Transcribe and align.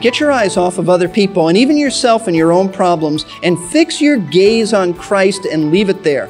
Get 0.00 0.18
your 0.18 0.32
eyes 0.32 0.56
off 0.56 0.78
of 0.78 0.88
other 0.88 1.10
people 1.10 1.48
and 1.48 1.58
even 1.58 1.76
yourself 1.76 2.26
and 2.26 2.34
your 2.34 2.52
own 2.52 2.70
problems 2.72 3.26
and 3.42 3.58
fix 3.68 4.00
your 4.00 4.16
gaze 4.16 4.72
on 4.72 4.94
Christ 4.94 5.44
and 5.44 5.70
leave 5.70 5.90
it 5.90 6.02
there. 6.02 6.28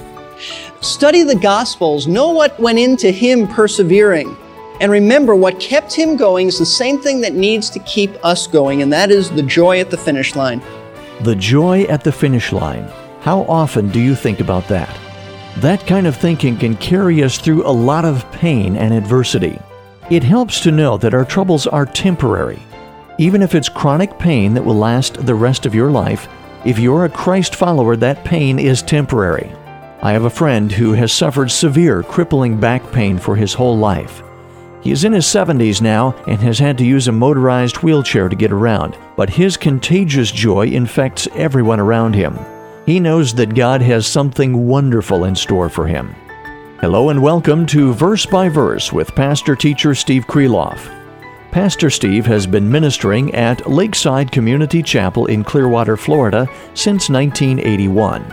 Study 0.80 1.22
the 1.22 1.36
Gospels, 1.36 2.08
know 2.08 2.30
what 2.30 2.58
went 2.58 2.80
into 2.80 3.12
Him 3.12 3.46
persevering. 3.46 4.36
And 4.80 4.90
remember, 4.90 5.36
what 5.36 5.60
kept 5.60 5.94
Him 5.94 6.16
going 6.16 6.48
is 6.48 6.58
the 6.58 6.66
same 6.66 7.00
thing 7.00 7.20
that 7.20 7.34
needs 7.34 7.70
to 7.70 7.78
keep 7.80 8.10
us 8.24 8.48
going, 8.48 8.82
and 8.82 8.92
that 8.92 9.12
is 9.12 9.30
the 9.30 9.42
joy 9.42 9.78
at 9.78 9.90
the 9.90 9.98
finish 9.98 10.34
line. 10.34 10.60
The 11.20 11.36
joy 11.36 11.82
at 11.84 12.02
the 12.02 12.10
finish 12.10 12.50
line. 12.50 12.90
How 13.20 13.42
often 13.42 13.90
do 13.90 14.00
you 14.00 14.16
think 14.16 14.40
about 14.40 14.66
that? 14.68 14.98
That 15.58 15.86
kind 15.86 16.08
of 16.08 16.16
thinking 16.16 16.56
can 16.56 16.76
carry 16.76 17.22
us 17.22 17.38
through 17.38 17.64
a 17.64 17.70
lot 17.70 18.04
of 18.04 18.30
pain 18.32 18.76
and 18.76 18.92
adversity. 18.94 19.60
It 20.10 20.24
helps 20.24 20.60
to 20.60 20.72
know 20.72 20.96
that 20.96 21.14
our 21.14 21.24
troubles 21.24 21.68
are 21.68 21.86
temporary 21.86 22.60
even 23.20 23.42
if 23.42 23.54
it's 23.54 23.68
chronic 23.68 24.18
pain 24.18 24.54
that 24.54 24.64
will 24.64 24.74
last 24.74 25.26
the 25.26 25.34
rest 25.34 25.66
of 25.66 25.74
your 25.74 25.90
life, 25.90 26.26
if 26.64 26.78
you're 26.78 27.04
a 27.04 27.10
Christ 27.10 27.54
follower, 27.54 27.94
that 27.96 28.24
pain 28.24 28.58
is 28.58 28.80
temporary. 28.80 29.52
I 30.00 30.12
have 30.12 30.24
a 30.24 30.30
friend 30.30 30.72
who 30.72 30.94
has 30.94 31.12
suffered 31.12 31.50
severe 31.50 32.02
crippling 32.02 32.58
back 32.58 32.90
pain 32.92 33.18
for 33.18 33.36
his 33.36 33.52
whole 33.52 33.76
life. 33.76 34.22
He 34.80 34.90
is 34.90 35.04
in 35.04 35.12
his 35.12 35.26
70s 35.26 35.82
now 35.82 36.14
and 36.26 36.38
has 36.38 36.58
had 36.58 36.78
to 36.78 36.86
use 36.86 37.08
a 37.08 37.12
motorized 37.12 37.82
wheelchair 37.82 38.30
to 38.30 38.34
get 38.34 38.52
around, 38.52 38.96
but 39.16 39.28
his 39.28 39.58
contagious 39.58 40.32
joy 40.32 40.68
infects 40.68 41.28
everyone 41.34 41.78
around 41.78 42.14
him. 42.14 42.38
He 42.86 43.00
knows 43.00 43.34
that 43.34 43.54
God 43.54 43.82
has 43.82 44.06
something 44.06 44.66
wonderful 44.66 45.24
in 45.24 45.36
store 45.36 45.68
for 45.68 45.86
him. 45.86 46.14
Hello 46.80 47.10
and 47.10 47.22
welcome 47.22 47.66
to 47.66 47.92
Verse 47.92 48.24
by 48.24 48.48
Verse 48.48 48.94
with 48.94 49.14
Pastor 49.14 49.54
Teacher 49.54 49.94
Steve 49.94 50.26
Kreloff. 50.26 50.99
Pastor 51.50 51.90
Steve 51.90 52.26
has 52.26 52.46
been 52.46 52.70
ministering 52.70 53.34
at 53.34 53.68
Lakeside 53.68 54.30
Community 54.30 54.84
Chapel 54.84 55.26
in 55.26 55.42
Clearwater, 55.42 55.96
Florida 55.96 56.48
since 56.74 57.10
1981. 57.10 58.24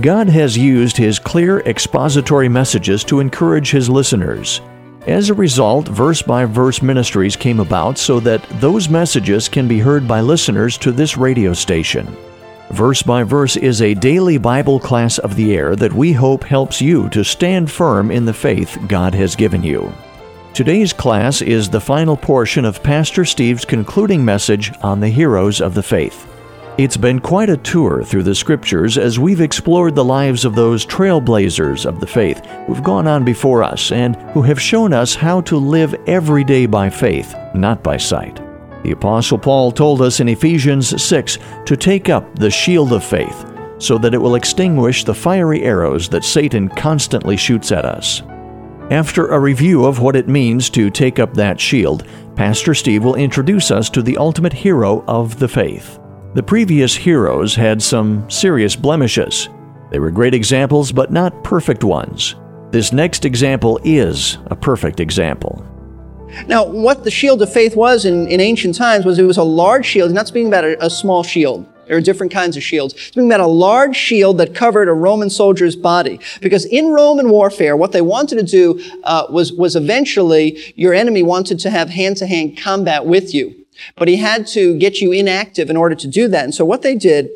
God 0.00 0.28
has 0.28 0.56
used 0.56 0.96
his 0.96 1.18
clear 1.18 1.58
expository 1.60 2.48
messages 2.48 3.02
to 3.04 3.18
encourage 3.18 3.72
his 3.72 3.90
listeners. 3.90 4.60
As 5.08 5.28
a 5.28 5.34
result, 5.34 5.88
verse 5.88 6.22
by 6.22 6.44
verse 6.44 6.82
ministries 6.82 7.34
came 7.34 7.58
about 7.58 7.98
so 7.98 8.20
that 8.20 8.48
those 8.60 8.88
messages 8.88 9.48
can 9.48 9.66
be 9.66 9.80
heard 9.80 10.06
by 10.06 10.20
listeners 10.20 10.78
to 10.78 10.92
this 10.92 11.16
radio 11.16 11.52
station. 11.52 12.16
Verse 12.70 13.02
by 13.02 13.24
Verse 13.24 13.56
is 13.56 13.82
a 13.82 13.94
daily 13.94 14.38
Bible 14.38 14.78
class 14.78 15.18
of 15.18 15.34
the 15.34 15.56
air 15.56 15.74
that 15.74 15.92
we 15.92 16.12
hope 16.12 16.44
helps 16.44 16.80
you 16.80 17.08
to 17.08 17.24
stand 17.24 17.72
firm 17.72 18.12
in 18.12 18.24
the 18.24 18.32
faith 18.32 18.78
God 18.86 19.14
has 19.14 19.34
given 19.34 19.64
you. 19.64 19.92
Today's 20.54 20.92
class 20.92 21.40
is 21.40 21.70
the 21.70 21.80
final 21.80 22.14
portion 22.14 22.66
of 22.66 22.82
Pastor 22.82 23.24
Steve's 23.24 23.64
concluding 23.64 24.22
message 24.22 24.70
on 24.82 25.00
the 25.00 25.08
heroes 25.08 25.62
of 25.62 25.72
the 25.72 25.82
faith. 25.82 26.28
It's 26.76 26.98
been 26.98 27.20
quite 27.20 27.48
a 27.48 27.56
tour 27.56 28.04
through 28.04 28.24
the 28.24 28.34
scriptures 28.34 28.98
as 28.98 29.18
we've 29.18 29.40
explored 29.40 29.94
the 29.94 30.04
lives 30.04 30.44
of 30.44 30.54
those 30.54 30.84
trailblazers 30.84 31.86
of 31.86 32.00
the 32.00 32.06
faith 32.06 32.44
who've 32.66 32.82
gone 32.82 33.06
on 33.06 33.24
before 33.24 33.62
us 33.62 33.92
and 33.92 34.14
who 34.32 34.42
have 34.42 34.60
shown 34.60 34.92
us 34.92 35.14
how 35.14 35.40
to 35.40 35.56
live 35.56 35.94
every 36.06 36.44
day 36.44 36.66
by 36.66 36.90
faith, 36.90 37.34
not 37.54 37.82
by 37.82 37.96
sight. 37.96 38.38
The 38.82 38.92
Apostle 38.92 39.38
Paul 39.38 39.72
told 39.72 40.02
us 40.02 40.20
in 40.20 40.28
Ephesians 40.28 41.02
6 41.02 41.38
to 41.64 41.76
take 41.78 42.10
up 42.10 42.38
the 42.38 42.50
shield 42.50 42.92
of 42.92 43.02
faith 43.02 43.50
so 43.78 43.96
that 43.96 44.12
it 44.12 44.18
will 44.18 44.34
extinguish 44.34 45.02
the 45.02 45.14
fiery 45.14 45.62
arrows 45.62 46.10
that 46.10 46.24
Satan 46.24 46.68
constantly 46.68 47.38
shoots 47.38 47.72
at 47.72 47.86
us. 47.86 48.22
After 48.92 49.28
a 49.28 49.40
review 49.40 49.86
of 49.86 50.00
what 50.00 50.16
it 50.16 50.28
means 50.28 50.68
to 50.68 50.90
take 50.90 51.18
up 51.18 51.32
that 51.32 51.58
shield, 51.58 52.06
Pastor 52.36 52.74
Steve 52.74 53.02
will 53.02 53.14
introduce 53.14 53.70
us 53.70 53.88
to 53.88 54.02
the 54.02 54.18
ultimate 54.18 54.52
hero 54.52 55.02
of 55.08 55.38
the 55.38 55.48
faith. 55.48 55.98
The 56.34 56.42
previous 56.42 56.94
heroes 56.94 57.54
had 57.54 57.80
some 57.80 58.28
serious 58.28 58.76
blemishes. 58.76 59.48
They 59.90 59.98
were 59.98 60.10
great 60.10 60.34
examples, 60.34 60.92
but 60.92 61.10
not 61.10 61.42
perfect 61.42 61.84
ones. 61.84 62.34
This 62.70 62.92
next 62.92 63.24
example 63.24 63.80
is 63.82 64.36
a 64.48 64.56
perfect 64.56 65.00
example. 65.00 65.66
Now, 66.46 66.62
what 66.62 67.02
the 67.02 67.10
shield 67.10 67.40
of 67.40 67.50
faith 67.50 67.74
was 67.74 68.04
in, 68.04 68.28
in 68.28 68.40
ancient 68.40 68.74
times 68.74 69.06
was 69.06 69.18
it 69.18 69.22
was 69.22 69.38
a 69.38 69.42
large 69.42 69.86
shield. 69.86 70.12
Not 70.12 70.28
speaking 70.28 70.48
about 70.48 70.64
a, 70.64 70.84
a 70.84 70.90
small 70.90 71.22
shield. 71.22 71.66
There 71.86 71.96
are 71.96 72.00
different 72.00 72.32
kinds 72.32 72.56
of 72.56 72.62
shields. 72.62 72.94
Speaking 73.00 73.26
about 73.26 73.40
a 73.40 73.46
large 73.46 73.96
shield 73.96 74.38
that 74.38 74.54
covered 74.54 74.88
a 74.88 74.92
Roman 74.92 75.30
soldier's 75.30 75.76
body. 75.76 76.20
Because 76.40 76.64
in 76.64 76.92
Roman 76.92 77.28
warfare, 77.28 77.76
what 77.76 77.92
they 77.92 78.02
wanted 78.02 78.36
to 78.36 78.44
do 78.44 78.82
uh, 79.04 79.26
was, 79.30 79.52
was 79.52 79.74
eventually 79.74 80.72
your 80.76 80.94
enemy 80.94 81.22
wanted 81.22 81.58
to 81.60 81.70
have 81.70 81.90
hand-to-hand 81.90 82.56
combat 82.56 83.04
with 83.04 83.34
you. 83.34 83.66
But 83.96 84.08
he 84.08 84.16
had 84.16 84.46
to 84.48 84.78
get 84.78 85.00
you 85.00 85.12
inactive 85.12 85.70
in 85.70 85.76
order 85.76 85.94
to 85.94 86.06
do 86.06 86.28
that. 86.28 86.44
And 86.44 86.54
so 86.54 86.64
what 86.64 86.82
they 86.82 86.94
did, 86.94 87.30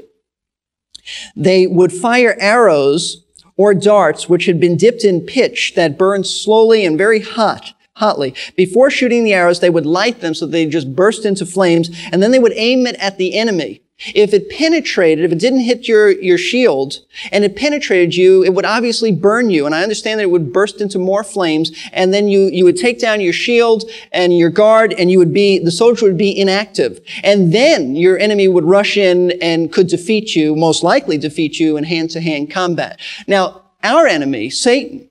they 1.35 1.67
would 1.67 1.93
fire 1.93 2.37
arrows 2.39 3.25
or 3.57 3.75
darts 3.75 4.29
which 4.29 4.47
had 4.47 4.61
been 4.61 4.77
dipped 4.77 5.03
in 5.05 5.23
pitch 5.23 5.73
that 5.77 5.99
burned 5.99 6.27
slowly 6.27 6.85
and 6.85 6.99
very 6.99 7.21
hot 7.21 7.73
hotly. 7.95 8.35
Before 8.57 8.91
shooting 8.91 9.25
the 9.25 9.33
arrows, 9.33 9.61
they 9.61 9.71
would 9.71 9.87
light 9.87 10.21
them 10.21 10.35
so 10.35 10.47
they 10.47 10.67
just 10.67 10.95
burst 10.95 11.25
into 11.25 11.47
flames, 11.47 11.91
and 12.13 12.23
then 12.23 12.31
they 12.31 12.39
would 12.39 12.53
aim 12.55 12.87
it 12.87 12.95
at 12.97 13.17
the 13.17 13.35
enemy. 13.39 13.81
If 13.99 14.35
it 14.35 14.51
penetrated, 14.51 15.25
if 15.25 15.33
it 15.33 15.39
didn't 15.39 15.61
hit 15.61 15.89
your, 15.89 16.11
your 16.11 16.37
shield 16.37 17.01
and 17.33 17.45
it 17.45 17.57
penetrated 17.57 18.15
you, 18.15 18.45
it 18.45 18.53
would 18.53 18.67
obviously 18.67 19.11
burn 19.11 19.49
you. 19.49 19.65
And 19.65 19.75
I 19.75 19.83
understand 19.83 20.21
that 20.21 20.25
it 20.25 20.31
would 20.31 20.53
burst 20.53 20.83
into 20.83 20.99
more 20.99 21.25
flames 21.25 21.73
and 21.93 22.13
then 22.13 22.29
you, 22.29 22.51
you 22.53 22.65
would 22.65 22.77
take 22.77 23.01
down 23.01 23.23
your 23.23 23.33
shield 23.33 23.91
and 24.13 24.37
your 24.37 24.51
guard 24.51 24.93
and 24.93 25.11
you 25.11 25.19
would 25.19 25.33
be, 25.33 25.59
the 25.59 25.71
soldier 25.71 26.05
would 26.05 26.19
be 26.19 26.39
inactive. 26.39 27.01
And 27.25 27.55
then 27.55 27.97
your 27.97 28.19
enemy 28.19 28.49
would 28.49 28.65
rush 28.65 28.99
in 28.99 29.33
and 29.41 29.73
could 29.73 29.89
defeat 29.89 30.37
you, 30.37 30.55
most 30.55 30.83
likely 30.83 31.17
defeat 31.17 31.59
you 31.59 31.79
in 31.79 31.85
hand 31.85 32.11
to 32.11 32.21
hand 32.21 32.51
combat. 32.51 33.01
Now, 33.27 33.63
our 33.83 34.07
enemy, 34.07 34.51
Satan, 34.51 35.09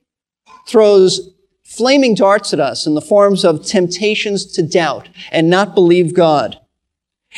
throws 0.68 1.32
flaming 1.64 2.14
darts 2.14 2.52
at 2.52 2.60
us 2.60 2.86
in 2.86 2.94
the 2.94 3.00
forms 3.00 3.44
of 3.44 3.66
temptations 3.66 4.46
to 4.52 4.62
doubt 4.62 5.08
and 5.32 5.50
not 5.50 5.74
believe 5.74 6.14
God. 6.14 6.60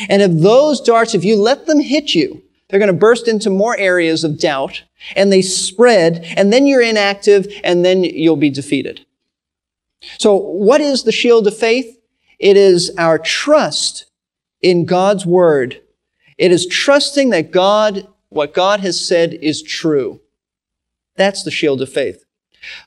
And 0.08 0.22
if 0.22 0.30
those 0.32 0.80
darts, 0.80 1.14
if 1.14 1.24
you 1.24 1.36
let 1.36 1.66
them 1.66 1.80
hit 1.80 2.14
you, 2.14 2.42
they're 2.68 2.78
going 2.78 2.92
to 2.92 2.98
burst 2.98 3.28
into 3.28 3.50
more 3.50 3.76
areas 3.76 4.24
of 4.24 4.38
doubt 4.38 4.82
and 5.16 5.32
they 5.32 5.42
spread 5.42 6.24
and 6.36 6.52
then 6.52 6.66
you're 6.66 6.82
inactive 6.82 7.46
and 7.64 7.84
then 7.84 8.04
you'll 8.04 8.36
be 8.36 8.50
defeated. 8.50 9.04
So 10.18 10.36
what 10.36 10.80
is 10.80 11.04
the 11.04 11.12
shield 11.12 11.46
of 11.46 11.56
faith? 11.56 11.98
It 12.38 12.56
is 12.56 12.92
our 12.98 13.18
trust 13.18 14.06
in 14.60 14.84
God's 14.84 15.26
word. 15.26 15.80
It 16.36 16.52
is 16.52 16.66
trusting 16.66 17.30
that 17.30 17.50
God, 17.50 18.06
what 18.28 18.54
God 18.54 18.80
has 18.80 19.04
said 19.04 19.34
is 19.34 19.62
true. 19.62 20.20
That's 21.16 21.42
the 21.42 21.50
shield 21.50 21.82
of 21.82 21.92
faith. 21.92 22.24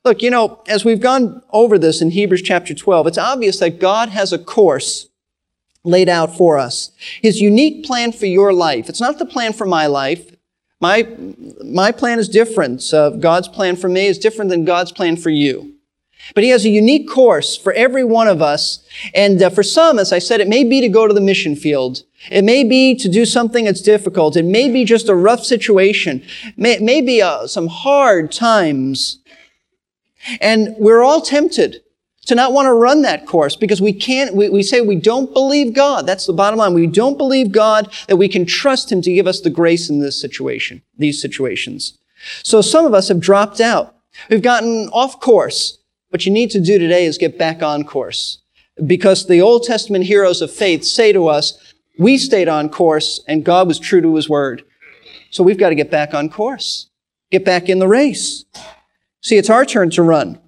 Look, 0.05 0.21
you 0.21 0.29
know, 0.29 0.61
as 0.67 0.85
we've 0.85 1.01
gone 1.01 1.41
over 1.51 1.77
this 1.77 2.01
in 2.01 2.11
Hebrews 2.11 2.41
chapter 2.41 2.73
12, 2.73 3.07
it's 3.07 3.17
obvious 3.17 3.59
that 3.59 3.79
God 3.79 4.09
has 4.09 4.31
a 4.31 4.39
course 4.39 5.07
laid 5.83 6.09
out 6.09 6.35
for 6.35 6.57
us. 6.57 6.91
His 7.21 7.41
unique 7.41 7.85
plan 7.85 8.11
for 8.11 8.25
your 8.25 8.53
life. 8.53 8.89
It's 8.89 9.01
not 9.01 9.19
the 9.19 9.25
plan 9.25 9.53
for 9.53 9.65
my 9.65 9.87
life. 9.87 10.35
My, 10.79 11.07
my 11.63 11.91
plan 11.91 12.19
is 12.19 12.29
different. 12.29 12.93
Uh, 12.93 13.11
God's 13.11 13.47
plan 13.47 13.75
for 13.75 13.89
me 13.89 14.07
is 14.07 14.17
different 14.17 14.49
than 14.49 14.65
God's 14.65 14.91
plan 14.91 15.15
for 15.15 15.29
you. 15.29 15.75
But 16.35 16.43
he 16.43 16.51
has 16.51 16.65
a 16.65 16.69
unique 16.69 17.09
course 17.09 17.57
for 17.57 17.73
every 17.73 18.03
one 18.03 18.27
of 18.27 18.41
us. 18.41 18.85
And 19.13 19.41
uh, 19.41 19.49
for 19.49 19.63
some, 19.63 19.99
as 19.99 20.13
I 20.13 20.19
said, 20.19 20.39
it 20.39 20.47
may 20.47 20.63
be 20.63 20.81
to 20.81 20.89
go 20.89 21.07
to 21.07 21.13
the 21.13 21.21
mission 21.21 21.55
field. 21.55 22.03
It 22.29 22.43
may 22.43 22.63
be 22.63 22.95
to 22.95 23.09
do 23.09 23.25
something 23.25 23.65
that's 23.65 23.81
difficult. 23.81 24.35
It 24.35 24.45
may 24.45 24.69
be 24.69 24.85
just 24.85 25.09
a 25.09 25.15
rough 25.15 25.43
situation. 25.43 26.23
It 26.43 26.57
may, 26.57 26.73
it 26.73 26.81
may 26.81 27.01
be 27.01 27.21
uh, 27.21 27.47
some 27.47 27.67
hard 27.67 28.31
times. 28.31 29.19
And 30.39 30.75
we're 30.77 31.01
all 31.01 31.21
tempted 31.21 31.81
to 32.25 32.35
not 32.35 32.53
want 32.53 32.67
to 32.67 32.73
run 32.73 33.01
that 33.01 33.25
course 33.25 33.55
because 33.55 33.81
we 33.81 33.93
can't, 33.93 34.35
we, 34.35 34.49
we 34.49 34.63
say 34.63 34.81
we 34.81 34.95
don't 34.95 35.33
believe 35.33 35.73
God. 35.73 36.05
That's 36.05 36.25
the 36.25 36.33
bottom 36.33 36.59
line. 36.59 36.73
We 36.73 36.87
don't 36.87 37.17
believe 37.17 37.51
God 37.51 37.91
that 38.07 38.17
we 38.17 38.27
can 38.27 38.45
trust 38.45 38.91
Him 38.91 39.01
to 39.01 39.13
give 39.13 39.27
us 39.27 39.41
the 39.41 39.49
grace 39.49 39.89
in 39.89 39.99
this 39.99 40.19
situation, 40.19 40.81
these 40.97 41.21
situations. 41.21 41.97
So 42.43 42.61
some 42.61 42.85
of 42.85 42.93
us 42.93 43.07
have 43.07 43.19
dropped 43.19 43.59
out. 43.59 43.95
We've 44.29 44.41
gotten 44.41 44.89
off 44.89 45.19
course. 45.19 45.79
What 46.09 46.25
you 46.25 46.31
need 46.31 46.51
to 46.51 46.61
do 46.61 46.77
today 46.77 47.05
is 47.05 47.17
get 47.17 47.39
back 47.39 47.63
on 47.63 47.83
course. 47.85 48.39
Because 48.85 49.27
the 49.27 49.41
Old 49.41 49.63
Testament 49.63 50.05
heroes 50.05 50.41
of 50.41 50.51
faith 50.51 50.83
say 50.83 51.11
to 51.13 51.27
us, 51.27 51.73
we 51.97 52.17
stayed 52.17 52.47
on 52.47 52.69
course 52.69 53.21
and 53.27 53.45
God 53.45 53.67
was 53.67 53.79
true 53.79 54.01
to 54.01 54.15
His 54.15 54.29
word. 54.29 54.63
So 55.31 55.43
we've 55.43 55.57
got 55.57 55.69
to 55.69 55.75
get 55.75 55.89
back 55.89 56.13
on 56.13 56.29
course. 56.29 56.89
Get 57.31 57.45
back 57.45 57.69
in 57.69 57.79
the 57.79 57.87
race. 57.87 58.45
See, 59.21 59.37
it's 59.37 59.49
our 59.49 59.65
turn 59.65 59.89
to 59.91 60.03
run. 60.03 60.40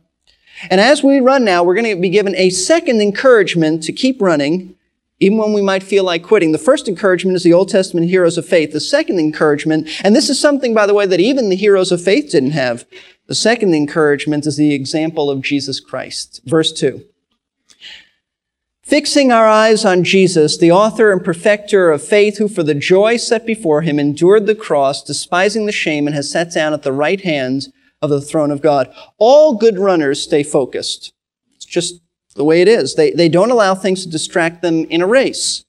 And 0.69 0.79
as 0.79 1.03
we 1.03 1.19
run 1.19 1.43
now, 1.43 1.63
we're 1.63 1.75
going 1.75 1.95
to 1.95 2.01
be 2.01 2.09
given 2.09 2.35
a 2.35 2.49
second 2.49 3.01
encouragement 3.01 3.83
to 3.83 3.93
keep 3.93 4.21
running, 4.21 4.75
even 5.19 5.37
when 5.37 5.53
we 5.53 5.61
might 5.61 5.83
feel 5.83 6.03
like 6.03 6.23
quitting. 6.23 6.51
The 6.51 6.57
first 6.57 6.87
encouragement 6.87 7.35
is 7.35 7.43
the 7.43 7.53
Old 7.53 7.69
Testament 7.69 8.09
heroes 8.09 8.37
of 8.37 8.45
faith. 8.45 8.71
The 8.71 8.79
second 8.79 9.19
encouragement, 9.19 9.89
and 10.03 10.15
this 10.15 10.29
is 10.29 10.39
something, 10.39 10.73
by 10.73 10.85
the 10.85 10.93
way, 10.93 11.05
that 11.05 11.19
even 11.19 11.49
the 11.49 11.55
heroes 11.55 11.91
of 11.91 12.01
faith 12.01 12.31
didn't 12.31 12.51
have. 12.51 12.85
The 13.27 13.35
second 13.35 13.73
encouragement 13.73 14.45
is 14.45 14.57
the 14.57 14.73
example 14.73 15.29
of 15.29 15.41
Jesus 15.41 15.79
Christ. 15.79 16.41
Verse 16.45 16.71
2. 16.73 17.05
Fixing 18.81 19.31
our 19.31 19.47
eyes 19.47 19.85
on 19.85 20.03
Jesus, 20.03 20.57
the 20.57 20.71
author 20.71 21.13
and 21.13 21.23
perfecter 21.23 21.89
of 21.89 22.03
faith, 22.03 22.37
who 22.37 22.49
for 22.49 22.63
the 22.63 22.75
joy 22.75 23.15
set 23.15 23.45
before 23.45 23.81
him 23.81 23.97
endured 23.97 24.45
the 24.45 24.55
cross, 24.55 25.01
despising 25.01 25.65
the 25.65 25.71
shame, 25.71 26.05
and 26.05 26.13
has 26.13 26.29
sat 26.29 26.51
down 26.51 26.73
at 26.73 26.83
the 26.83 26.91
right 26.91 27.21
hand 27.21 27.71
of 28.03 28.09
the 28.09 28.21
throne 28.21 28.51
of 28.51 28.61
God. 28.61 28.93
All 29.17 29.55
good 29.55 29.79
runners 29.79 30.21
stay 30.21 30.43
focused. 30.43 31.13
It's 31.55 31.65
just 31.65 32.01
the 32.35 32.43
way 32.43 32.61
it 32.61 32.67
is. 32.67 32.95
They, 32.95 33.11
they 33.11 33.29
don't 33.29 33.49
allow 33.49 33.73
things 33.73 34.03
to 34.03 34.09
distract 34.09 34.61
them 34.61 34.85
in 34.85 35.01
a 35.01 35.07
race. 35.07 35.63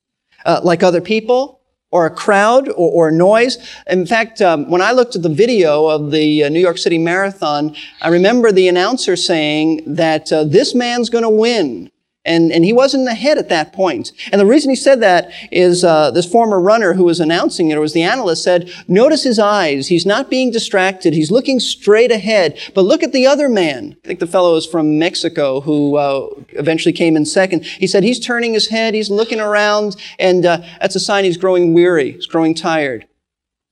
Uh, 0.44 0.60
like 0.62 0.82
other 0.82 1.00
people, 1.00 1.62
or 1.90 2.04
a 2.04 2.10
crowd, 2.10 2.68
or, 2.70 3.06
or 3.06 3.10
noise. 3.10 3.56
In 3.86 4.04
fact, 4.04 4.42
um, 4.42 4.68
when 4.68 4.82
I 4.82 4.90
looked 4.90 5.16
at 5.16 5.22
the 5.22 5.28
video 5.30 5.86
of 5.86 6.10
the 6.10 6.44
uh, 6.44 6.48
New 6.48 6.60
York 6.60 6.76
City 6.76 6.98
Marathon, 6.98 7.74
I 8.02 8.08
remember 8.08 8.52
the 8.52 8.68
announcer 8.68 9.16
saying 9.16 9.94
that 9.94 10.30
uh, 10.32 10.44
this 10.44 10.74
man's 10.74 11.08
going 11.08 11.22
to 11.22 11.30
win. 11.30 11.90
And, 12.26 12.50
and 12.52 12.64
he 12.64 12.72
wasn't 12.72 13.06
ahead 13.06 13.36
at 13.36 13.50
that 13.50 13.74
point. 13.74 14.12
And 14.32 14.40
the 14.40 14.46
reason 14.46 14.70
he 14.70 14.76
said 14.76 15.00
that 15.00 15.30
is 15.52 15.84
uh, 15.84 16.10
this 16.10 16.24
former 16.24 16.58
runner 16.58 16.94
who 16.94 17.04
was 17.04 17.20
announcing 17.20 17.70
it, 17.70 17.76
or 17.76 17.80
was 17.80 17.92
the 17.92 18.02
analyst, 18.02 18.42
said, 18.42 18.72
notice 18.88 19.24
his 19.24 19.38
eyes. 19.38 19.88
He's 19.88 20.06
not 20.06 20.30
being 20.30 20.50
distracted. 20.50 21.12
He's 21.12 21.30
looking 21.30 21.60
straight 21.60 22.10
ahead. 22.10 22.58
But 22.74 22.86
look 22.86 23.02
at 23.02 23.12
the 23.12 23.26
other 23.26 23.50
man. 23.50 23.96
I 24.04 24.08
think 24.08 24.20
the 24.20 24.26
fellow 24.26 24.56
is 24.56 24.66
from 24.66 24.98
Mexico 24.98 25.60
who 25.60 25.96
uh, 25.96 26.28
eventually 26.50 26.94
came 26.94 27.14
in 27.14 27.26
second. 27.26 27.66
He 27.66 27.86
said 27.86 28.02
he's 28.02 28.20
turning 28.20 28.54
his 28.54 28.68
head, 28.68 28.94
he's 28.94 29.10
looking 29.10 29.40
around, 29.40 29.96
and 30.18 30.46
uh, 30.46 30.62
that's 30.80 30.96
a 30.96 31.00
sign 31.00 31.24
he's 31.24 31.36
growing 31.36 31.74
weary, 31.74 32.12
he's 32.12 32.26
growing 32.26 32.54
tired. 32.54 33.06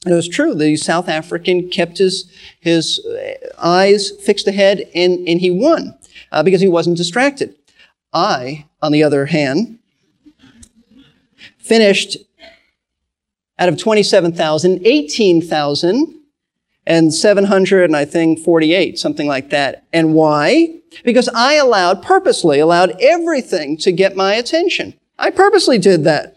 And 0.04 0.12
it 0.12 0.16
was 0.16 0.28
true. 0.28 0.54
The 0.54 0.76
South 0.76 1.08
African 1.08 1.70
kept 1.70 1.98
his, 1.98 2.30
his 2.60 2.98
uh, 3.06 3.34
eyes 3.58 4.10
fixed 4.10 4.48
ahead, 4.48 4.90
and, 4.94 5.26
and 5.28 5.40
he 5.40 5.50
won 5.50 5.96
uh, 6.32 6.42
because 6.42 6.60
he 6.60 6.68
wasn't 6.68 6.96
distracted. 6.96 7.54
I, 8.12 8.66
on 8.80 8.92
the 8.92 9.02
other 9.02 9.26
hand, 9.26 9.78
finished 11.58 12.16
out 13.58 13.68
of 13.68 13.78
27,000, 13.78 14.86
18,000 14.86 16.20
and 16.86 17.14
700 17.14 17.84
and 17.84 17.96
I 17.96 18.04
think 18.04 18.40
48, 18.40 18.98
something 18.98 19.28
like 19.28 19.50
that. 19.50 19.84
And 19.92 20.14
why? 20.14 20.80
Because 21.04 21.28
I 21.28 21.54
allowed, 21.54 22.02
purposely 22.02 22.58
allowed 22.58 23.00
everything 23.00 23.76
to 23.78 23.92
get 23.92 24.16
my 24.16 24.34
attention. 24.34 24.94
I 25.18 25.30
purposely 25.30 25.78
did 25.78 26.04
that. 26.04 26.36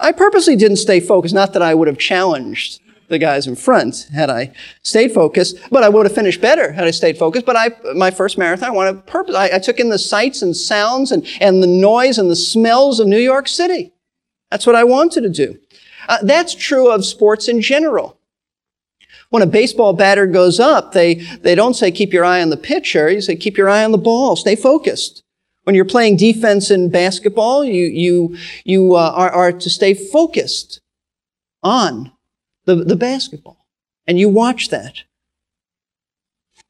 I 0.00 0.12
purposely 0.12 0.56
didn't 0.56 0.78
stay 0.78 0.98
focused. 0.98 1.34
Not 1.34 1.52
that 1.52 1.62
I 1.62 1.74
would 1.74 1.88
have 1.88 1.98
challenged 1.98 2.80
the 3.12 3.18
guys 3.18 3.46
in 3.46 3.54
front 3.54 4.08
had 4.12 4.30
I 4.30 4.52
stayed 4.82 5.12
focused, 5.12 5.58
but 5.70 5.84
I 5.84 5.88
would 5.88 6.06
have 6.06 6.14
finished 6.14 6.40
better 6.40 6.72
had 6.72 6.86
I 6.86 6.90
stayed 6.90 7.18
focused. 7.18 7.46
But 7.46 7.56
I, 7.56 7.70
my 7.94 8.10
first 8.10 8.38
marathon, 8.38 8.70
I 8.70 8.72
wanted 8.72 9.06
purpose. 9.06 9.36
I, 9.36 9.50
I 9.54 9.58
took 9.58 9.78
in 9.78 9.90
the 9.90 9.98
sights 9.98 10.42
and 10.42 10.56
sounds 10.56 11.12
and, 11.12 11.24
and 11.40 11.62
the 11.62 11.66
noise 11.68 12.18
and 12.18 12.30
the 12.30 12.36
smells 12.36 12.98
of 12.98 13.06
New 13.06 13.18
York 13.18 13.46
City. 13.46 13.92
That's 14.50 14.66
what 14.66 14.74
I 14.74 14.84
wanted 14.84 15.20
to 15.22 15.28
do. 15.28 15.58
Uh, 16.08 16.18
that's 16.22 16.54
true 16.54 16.90
of 16.90 17.04
sports 17.04 17.48
in 17.48 17.60
general. 17.60 18.18
When 19.30 19.42
a 19.42 19.46
baseball 19.46 19.92
batter 19.92 20.26
goes 20.26 20.58
up, 20.58 20.92
they, 20.92 21.14
they 21.14 21.54
don't 21.54 21.74
say 21.74 21.90
keep 21.90 22.12
your 22.12 22.24
eye 22.24 22.42
on 22.42 22.50
the 22.50 22.56
pitcher. 22.56 23.08
You 23.10 23.20
say 23.20 23.36
keep 23.36 23.56
your 23.56 23.68
eye 23.68 23.84
on 23.84 23.92
the 23.92 23.98
ball. 23.98 24.36
Stay 24.36 24.56
focused. 24.56 25.22
When 25.64 25.76
you're 25.76 25.84
playing 25.84 26.16
defense 26.16 26.70
in 26.70 26.90
basketball, 26.90 27.64
you, 27.64 27.84
you, 27.84 28.36
you 28.64 28.96
uh, 28.96 29.12
are, 29.14 29.30
are 29.30 29.52
to 29.52 29.70
stay 29.70 29.94
focused 29.94 30.80
on 31.62 32.10
the, 32.64 32.76
the 32.76 32.96
basketball. 32.96 33.66
And 34.06 34.18
you 34.18 34.28
watch 34.28 34.68
that. 34.70 35.04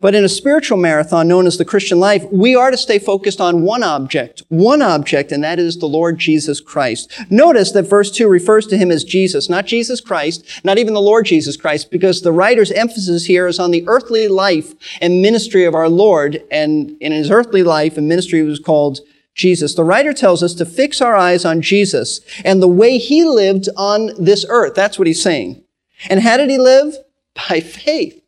But 0.03 0.17
in 0.17 0.25
a 0.25 0.29
spiritual 0.29 0.79
marathon 0.79 1.29
known 1.29 1.47
as 1.47 1.59
the 1.59 1.65
Christian 1.65 2.01
life, 2.01 2.25
we 2.33 2.57
are 2.57 2.73
to 2.73 2.77
stay 2.77 2.99
focused 2.99 3.41
on 3.41 3.63
one 3.63 3.85
object, 3.85 4.43
one 4.49 4.83
object, 4.83 5.31
and 5.31 5.45
that 5.45 5.61
is 5.61 5.79
the 5.79 5.87
Lord 5.87 6.19
Jesus 6.19 6.61
Christ. 6.61 7.09
Notice 7.31 7.71
that 7.71 7.85
verse 7.85 8.11
2 8.11 8.27
refers 8.27 8.67
to 8.67 8.77
him 8.77 8.91
as 8.91 9.05
Jesus, 9.05 9.49
not 9.49 9.65
Jesus 9.65 10.01
Christ, 10.01 10.65
not 10.65 10.77
even 10.77 10.93
the 10.93 11.01
Lord 11.01 11.27
Jesus 11.27 11.57
Christ, 11.57 11.93
because 11.93 12.21
the 12.21 12.33
writer's 12.33 12.73
emphasis 12.73 13.27
here 13.27 13.47
is 13.47 13.61
on 13.61 13.71
the 13.71 13.85
earthly 13.87 14.27
life 14.27 14.75
and 15.01 15.23
ministry 15.23 15.65
of 15.65 15.75
our 15.75 15.89
Lord, 15.89 16.43
and 16.51 16.97
in 17.01 17.13
his 17.13 17.31
earthly 17.31 17.63
life 17.63 17.97
and 17.97 18.09
ministry 18.09 18.41
he 18.41 18.45
was 18.45 18.59
called 18.59 18.99
Jesus. 19.37 19.77
The 19.77 19.85
writer 19.85 20.13
tells 20.13 20.43
us 20.43 20.55
to 20.55 20.67
fix 20.67 21.01
our 21.01 21.17
eyes 21.17 21.45
on 21.45 21.63
Jesus 21.63 22.21
and 22.45 22.61
the 22.61 22.67
way 22.67 22.99
he 22.99 23.25
lived 23.25 23.69
on 23.77 24.11
this 24.19 24.45
earth. 24.49 24.75
That's 24.75 24.99
what 24.99 25.07
he's 25.07 25.23
saying. 25.23 25.62
And 26.09 26.21
how 26.21 26.37
did 26.37 26.51
he 26.51 26.59
live? 26.59 26.95
By 27.35 27.61
faith. 27.61 28.23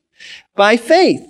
By 0.55 0.77
faith. 0.77 1.27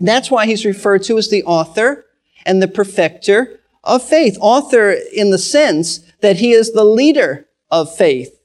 That's 0.00 0.30
why 0.30 0.46
he's 0.46 0.64
referred 0.64 1.04
to 1.04 1.18
as 1.18 1.30
the 1.30 1.44
author 1.44 2.04
and 2.44 2.60
the 2.60 2.68
perfecter 2.68 3.60
of 3.84 4.02
faith. 4.02 4.36
Author 4.40 4.90
in 4.90 5.30
the 5.30 5.38
sense 5.38 6.00
that 6.20 6.36
he 6.36 6.52
is 6.52 6.72
the 6.72 6.84
leader 6.84 7.48
of 7.70 7.94
faith. 7.94 8.36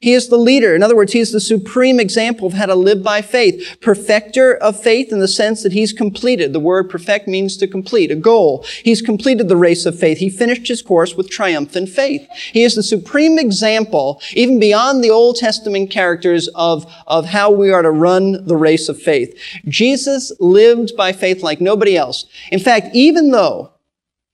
He 0.00 0.12
is 0.12 0.28
the 0.28 0.36
leader. 0.36 0.74
In 0.74 0.82
other 0.82 0.96
words, 0.96 1.12
he 1.12 1.20
is 1.20 1.32
the 1.32 1.40
supreme 1.40 1.98
example 1.98 2.46
of 2.46 2.52
how 2.54 2.66
to 2.66 2.74
live 2.74 3.02
by 3.02 3.22
faith. 3.22 3.78
Perfecter 3.80 4.54
of 4.56 4.80
faith 4.80 5.12
in 5.12 5.20
the 5.20 5.28
sense 5.28 5.62
that 5.62 5.72
he's 5.72 5.92
completed. 5.92 6.52
The 6.52 6.60
word 6.60 6.90
perfect 6.90 7.28
means 7.28 7.56
to 7.58 7.66
complete, 7.66 8.10
a 8.10 8.16
goal. 8.16 8.64
He's 8.84 9.02
completed 9.02 9.48
the 9.48 9.56
race 9.56 9.86
of 9.86 9.98
faith. 9.98 10.18
He 10.18 10.28
finished 10.28 10.68
his 10.68 10.82
course 10.82 11.14
with 11.14 11.30
triumphant 11.30 11.88
faith. 11.88 12.28
He 12.52 12.62
is 12.62 12.74
the 12.74 12.82
supreme 12.82 13.38
example, 13.38 14.20
even 14.34 14.60
beyond 14.60 15.02
the 15.02 15.10
Old 15.10 15.36
Testament 15.36 15.90
characters 15.90 16.48
of, 16.54 16.92
of 17.06 17.26
how 17.26 17.50
we 17.50 17.70
are 17.70 17.82
to 17.82 17.90
run 17.90 18.44
the 18.46 18.56
race 18.56 18.88
of 18.88 19.00
faith. 19.00 19.38
Jesus 19.66 20.32
lived 20.40 20.96
by 20.96 21.12
faith 21.12 21.42
like 21.42 21.60
nobody 21.60 21.96
else. 21.96 22.26
In 22.50 22.60
fact, 22.60 22.88
even 22.94 23.30
though 23.30 23.72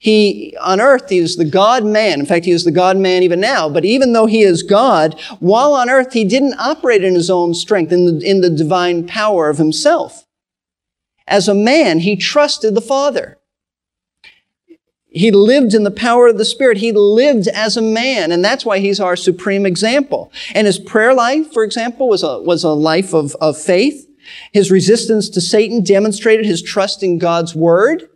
he, 0.03 0.57
on 0.61 0.81
earth, 0.81 1.11
he 1.11 1.19
is 1.19 1.37
the 1.37 1.45
God 1.45 1.85
man. 1.85 2.19
In 2.19 2.27
fact, 2.27 2.45
he 2.45 2.51
is 2.51 2.65
the 2.65 2.73
God 2.73 2.97
man 2.97 3.23
even 3.23 3.39
now. 3.39 3.69
But 3.69 3.85
even 3.85 4.13
though 4.13 4.27
he 4.27 4.43
is 4.43 4.65
God, 4.65 5.15
while 5.39 5.75
on 5.75 5.89
earth, 5.89 6.13
he 6.13 6.25
didn't 6.25 6.59
operate 6.59 7.05
in 7.05 7.15
his 7.15 7.31
own 7.31 7.55
strength, 7.55 7.93
in 7.93 8.19
the, 8.19 8.29
in 8.29 8.41
the 8.41 8.51
divine 8.51 9.07
power 9.07 9.49
of 9.49 9.59
himself. 9.59 10.27
As 11.29 11.47
a 11.47 11.55
man, 11.55 12.01
he 12.01 12.17
trusted 12.17 12.75
the 12.75 12.81
Father. 12.81 13.39
He 15.07 15.31
lived 15.31 15.73
in 15.73 15.85
the 15.85 15.93
power 15.93 16.27
of 16.27 16.37
the 16.37 16.45
Spirit. 16.45 16.79
He 16.79 16.91
lived 16.91 17.47
as 17.47 17.77
a 17.77 17.81
man, 17.81 18.33
and 18.33 18.45
that's 18.45 18.67
why 18.67 18.81
he's 18.81 18.99
our 18.99 19.15
supreme 19.15 19.65
example. 19.65 20.33
And 20.53 20.67
his 20.67 20.81
prayer 20.81 21.15
life, 21.15 21.53
for 21.53 21.63
example, 21.63 22.09
was 22.09 22.25
a, 22.25 22.43
was 22.43 22.65
a 22.65 22.71
life 22.71 23.15
of, 23.15 23.37
of 23.41 23.57
faith. 23.57 24.09
His 24.53 24.73
resistance 24.73 25.31
to 25.31 25.41
Satan 25.41 25.85
demonstrated 25.85 26.45
his 26.45 26.61
trust 26.61 27.05
in 27.05 27.19
God's 27.19 27.55
word. 27.55 28.09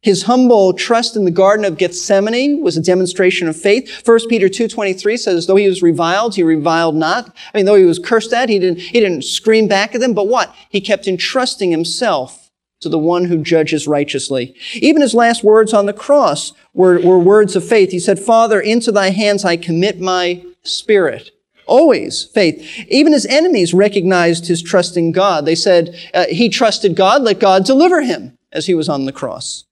His 0.00 0.24
humble 0.24 0.72
trust 0.74 1.16
in 1.16 1.24
the 1.24 1.30
Garden 1.32 1.64
of 1.64 1.76
Gethsemane 1.76 2.62
was 2.62 2.76
a 2.76 2.82
demonstration 2.82 3.48
of 3.48 3.60
faith. 3.60 4.06
1 4.06 4.28
Peter 4.28 4.48
2.23 4.48 5.18
says, 5.18 5.46
though 5.46 5.56
he 5.56 5.68
was 5.68 5.82
reviled, 5.82 6.36
he 6.36 6.44
reviled 6.44 6.94
not. 6.94 7.34
I 7.52 7.58
mean, 7.58 7.66
though 7.66 7.74
he 7.74 7.84
was 7.84 7.98
cursed 7.98 8.32
at, 8.32 8.48
he 8.48 8.60
didn't, 8.60 8.78
he 8.78 9.00
didn't 9.00 9.24
scream 9.24 9.66
back 9.66 9.94
at 9.94 10.00
them, 10.00 10.14
but 10.14 10.28
what? 10.28 10.54
He 10.68 10.80
kept 10.80 11.08
entrusting 11.08 11.72
himself 11.72 12.48
to 12.80 12.88
the 12.88 12.98
one 12.98 13.24
who 13.24 13.42
judges 13.42 13.88
righteously. 13.88 14.54
Even 14.74 15.02
his 15.02 15.14
last 15.14 15.42
words 15.42 15.74
on 15.74 15.86
the 15.86 15.92
cross 15.92 16.52
were, 16.74 17.00
were 17.00 17.18
words 17.18 17.56
of 17.56 17.68
faith. 17.68 17.90
He 17.90 17.98
said, 17.98 18.20
Father, 18.20 18.60
into 18.60 18.92
thy 18.92 19.10
hands 19.10 19.44
I 19.44 19.56
commit 19.56 20.00
my 20.00 20.44
spirit. 20.62 21.32
Always 21.66 22.24
faith. 22.24 22.64
Even 22.88 23.12
his 23.12 23.26
enemies 23.26 23.74
recognized 23.74 24.46
his 24.46 24.62
trust 24.62 24.96
in 24.96 25.10
God. 25.10 25.44
They 25.44 25.56
said, 25.56 25.98
uh, 26.14 26.26
he 26.28 26.48
trusted 26.48 26.94
God, 26.94 27.22
let 27.22 27.40
God 27.40 27.64
deliver 27.64 28.00
him 28.02 28.38
as 28.52 28.66
he 28.66 28.74
was 28.74 28.88
on 28.88 29.04
the 29.04 29.12
cross. 29.12 29.64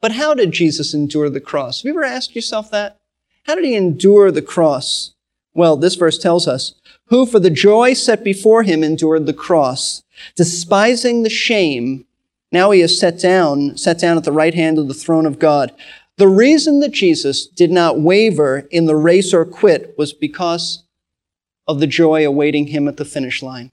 But 0.00 0.12
how 0.12 0.34
did 0.34 0.52
Jesus 0.52 0.94
endure 0.94 1.30
the 1.30 1.40
cross? 1.40 1.82
Have 1.82 1.88
you 1.88 1.92
ever 1.92 2.04
asked 2.04 2.34
yourself 2.34 2.70
that? 2.70 2.98
How 3.44 3.54
did 3.54 3.64
he 3.64 3.74
endure 3.74 4.30
the 4.30 4.42
cross? 4.42 5.14
Well, 5.54 5.76
this 5.76 5.96
verse 5.96 6.18
tells 6.18 6.46
us, 6.46 6.74
who 7.06 7.26
for 7.26 7.40
the 7.40 7.50
joy 7.50 7.94
set 7.94 8.22
before 8.22 8.62
him 8.62 8.84
endured 8.84 9.26
the 9.26 9.32
cross, 9.32 10.02
despising 10.36 11.22
the 11.22 11.30
shame, 11.30 12.04
now 12.52 12.70
he 12.70 12.80
is 12.80 12.98
set 12.98 13.18
down, 13.18 13.76
set 13.76 13.98
down 13.98 14.16
at 14.16 14.24
the 14.24 14.32
right 14.32 14.54
hand 14.54 14.78
of 14.78 14.88
the 14.88 14.94
throne 14.94 15.26
of 15.26 15.38
God. 15.38 15.72
The 16.16 16.28
reason 16.28 16.80
that 16.80 16.92
Jesus 16.92 17.46
did 17.46 17.70
not 17.70 18.00
waver 18.00 18.68
in 18.70 18.86
the 18.86 18.96
race 18.96 19.32
or 19.32 19.44
quit 19.44 19.94
was 19.96 20.12
because 20.12 20.84
of 21.66 21.80
the 21.80 21.86
joy 21.86 22.26
awaiting 22.26 22.68
him 22.68 22.88
at 22.88 22.96
the 22.96 23.04
finish 23.04 23.42
line. 23.42 23.70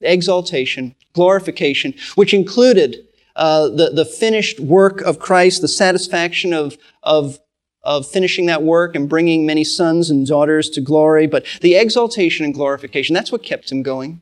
Exaltation, 0.00 0.94
glorification, 1.12 1.94
which 2.14 2.34
included 2.34 3.06
uh, 3.40 3.70
the, 3.70 3.88
the 3.88 4.04
finished 4.04 4.60
work 4.60 5.00
of 5.00 5.18
Christ, 5.18 5.62
the 5.62 5.68
satisfaction 5.68 6.52
of, 6.52 6.76
of, 7.02 7.40
of 7.82 8.06
finishing 8.06 8.44
that 8.46 8.62
work 8.62 8.94
and 8.94 9.08
bringing 9.08 9.46
many 9.46 9.64
sons 9.64 10.10
and 10.10 10.26
daughters 10.26 10.68
to 10.70 10.82
glory, 10.82 11.26
but 11.26 11.46
the 11.62 11.74
exaltation 11.74 12.44
and 12.44 12.52
glorification, 12.52 13.14
that's 13.14 13.32
what 13.32 13.42
kept 13.42 13.72
him 13.72 13.82
going. 13.82 14.20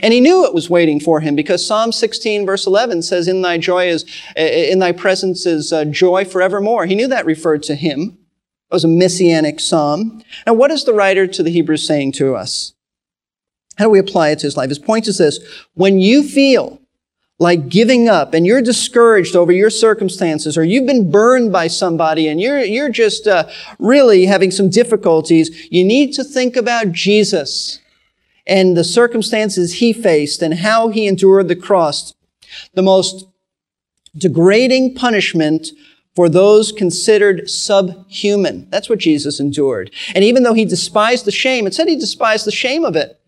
And 0.00 0.14
he 0.14 0.20
knew 0.20 0.46
it 0.46 0.54
was 0.54 0.70
waiting 0.70 1.00
for 1.00 1.20
him 1.20 1.34
because 1.34 1.66
Psalm 1.66 1.90
16 1.90 2.46
verse 2.46 2.68
11 2.68 3.02
says, 3.02 3.26
in 3.26 3.42
thy 3.42 3.58
joy 3.58 3.88
is, 3.88 4.04
in 4.36 4.78
thy 4.78 4.92
presence 4.92 5.44
is 5.44 5.72
uh, 5.72 5.84
joy 5.84 6.24
forevermore. 6.24 6.86
He 6.86 6.94
knew 6.94 7.08
that 7.08 7.26
referred 7.26 7.64
to 7.64 7.74
him. 7.74 8.16
It 8.70 8.74
was 8.74 8.84
a 8.84 8.88
messianic 8.88 9.58
psalm. 9.58 10.22
Now, 10.46 10.54
what 10.54 10.70
is 10.70 10.84
the 10.84 10.94
writer 10.94 11.26
to 11.26 11.42
the 11.42 11.50
Hebrews 11.50 11.84
saying 11.84 12.12
to 12.12 12.36
us? 12.36 12.74
How 13.76 13.86
do 13.86 13.90
we 13.90 13.98
apply 13.98 14.30
it 14.30 14.38
to 14.38 14.46
his 14.46 14.56
life? 14.56 14.68
His 14.68 14.78
point 14.78 15.08
is 15.08 15.18
this, 15.18 15.40
when 15.74 15.98
you 15.98 16.22
feel 16.22 16.80
like 17.38 17.68
giving 17.68 18.08
up 18.08 18.32
and 18.32 18.46
you're 18.46 18.62
discouraged 18.62 19.34
over 19.34 19.50
your 19.50 19.70
circumstances 19.70 20.56
or 20.56 20.62
you've 20.62 20.86
been 20.86 21.10
burned 21.10 21.52
by 21.52 21.66
somebody 21.66 22.28
and 22.28 22.40
you're, 22.40 22.60
you're 22.60 22.90
just 22.90 23.26
uh, 23.26 23.48
really 23.78 24.26
having 24.26 24.50
some 24.50 24.70
difficulties, 24.70 25.68
you 25.70 25.84
need 25.84 26.12
to 26.12 26.22
think 26.22 26.56
about 26.56 26.92
Jesus 26.92 27.80
and 28.46 28.76
the 28.76 28.84
circumstances 28.84 29.74
he 29.74 29.92
faced 29.92 30.42
and 30.42 30.54
how 30.54 30.88
he 30.88 31.06
endured 31.06 31.48
the 31.48 31.56
cross. 31.56 32.14
The 32.74 32.82
most 32.82 33.26
degrading 34.16 34.94
punishment 34.94 35.68
for 36.14 36.28
those 36.28 36.70
considered 36.70 37.50
subhuman. 37.50 38.68
That's 38.70 38.88
what 38.88 39.00
Jesus 39.00 39.40
endured. 39.40 39.90
And 40.14 40.22
even 40.22 40.44
though 40.44 40.54
he 40.54 40.64
despised 40.64 41.24
the 41.24 41.32
shame, 41.32 41.66
it 41.66 41.74
said 41.74 41.88
he 41.88 41.96
despised 41.96 42.46
the 42.46 42.52
shame 42.52 42.84
of 42.84 42.94
it. 42.94 43.20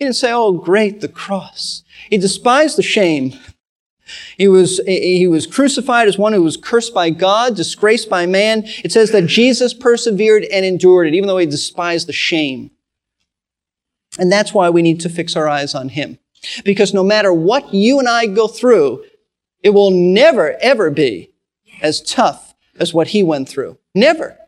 He 0.00 0.06
didn't 0.06 0.16
say, 0.16 0.32
oh, 0.32 0.52
great, 0.52 1.02
the 1.02 1.08
cross. 1.08 1.84
He 2.08 2.16
despised 2.16 2.78
the 2.78 2.82
shame. 2.82 3.34
He 4.38 4.48
was, 4.48 4.80
he 4.86 5.28
was 5.28 5.46
crucified 5.46 6.08
as 6.08 6.16
one 6.16 6.32
who 6.32 6.42
was 6.42 6.56
cursed 6.56 6.94
by 6.94 7.10
God, 7.10 7.54
disgraced 7.54 8.08
by 8.08 8.24
man. 8.24 8.62
It 8.82 8.92
says 8.92 9.10
that 9.10 9.26
Jesus 9.26 9.74
persevered 9.74 10.44
and 10.44 10.64
endured 10.64 11.06
it, 11.06 11.14
even 11.14 11.26
though 11.26 11.36
he 11.36 11.44
despised 11.44 12.08
the 12.08 12.14
shame. 12.14 12.70
And 14.18 14.32
that's 14.32 14.54
why 14.54 14.70
we 14.70 14.80
need 14.80 15.00
to 15.00 15.10
fix 15.10 15.36
our 15.36 15.46
eyes 15.46 15.74
on 15.74 15.90
him. 15.90 16.18
Because 16.64 16.94
no 16.94 17.04
matter 17.04 17.30
what 17.30 17.74
you 17.74 17.98
and 17.98 18.08
I 18.08 18.24
go 18.24 18.48
through, 18.48 19.04
it 19.62 19.70
will 19.70 19.90
never, 19.90 20.56
ever 20.62 20.90
be 20.90 21.30
as 21.82 22.00
tough 22.00 22.54
as 22.78 22.94
what 22.94 23.08
he 23.08 23.22
went 23.22 23.50
through. 23.50 23.76
Never. 23.94 24.38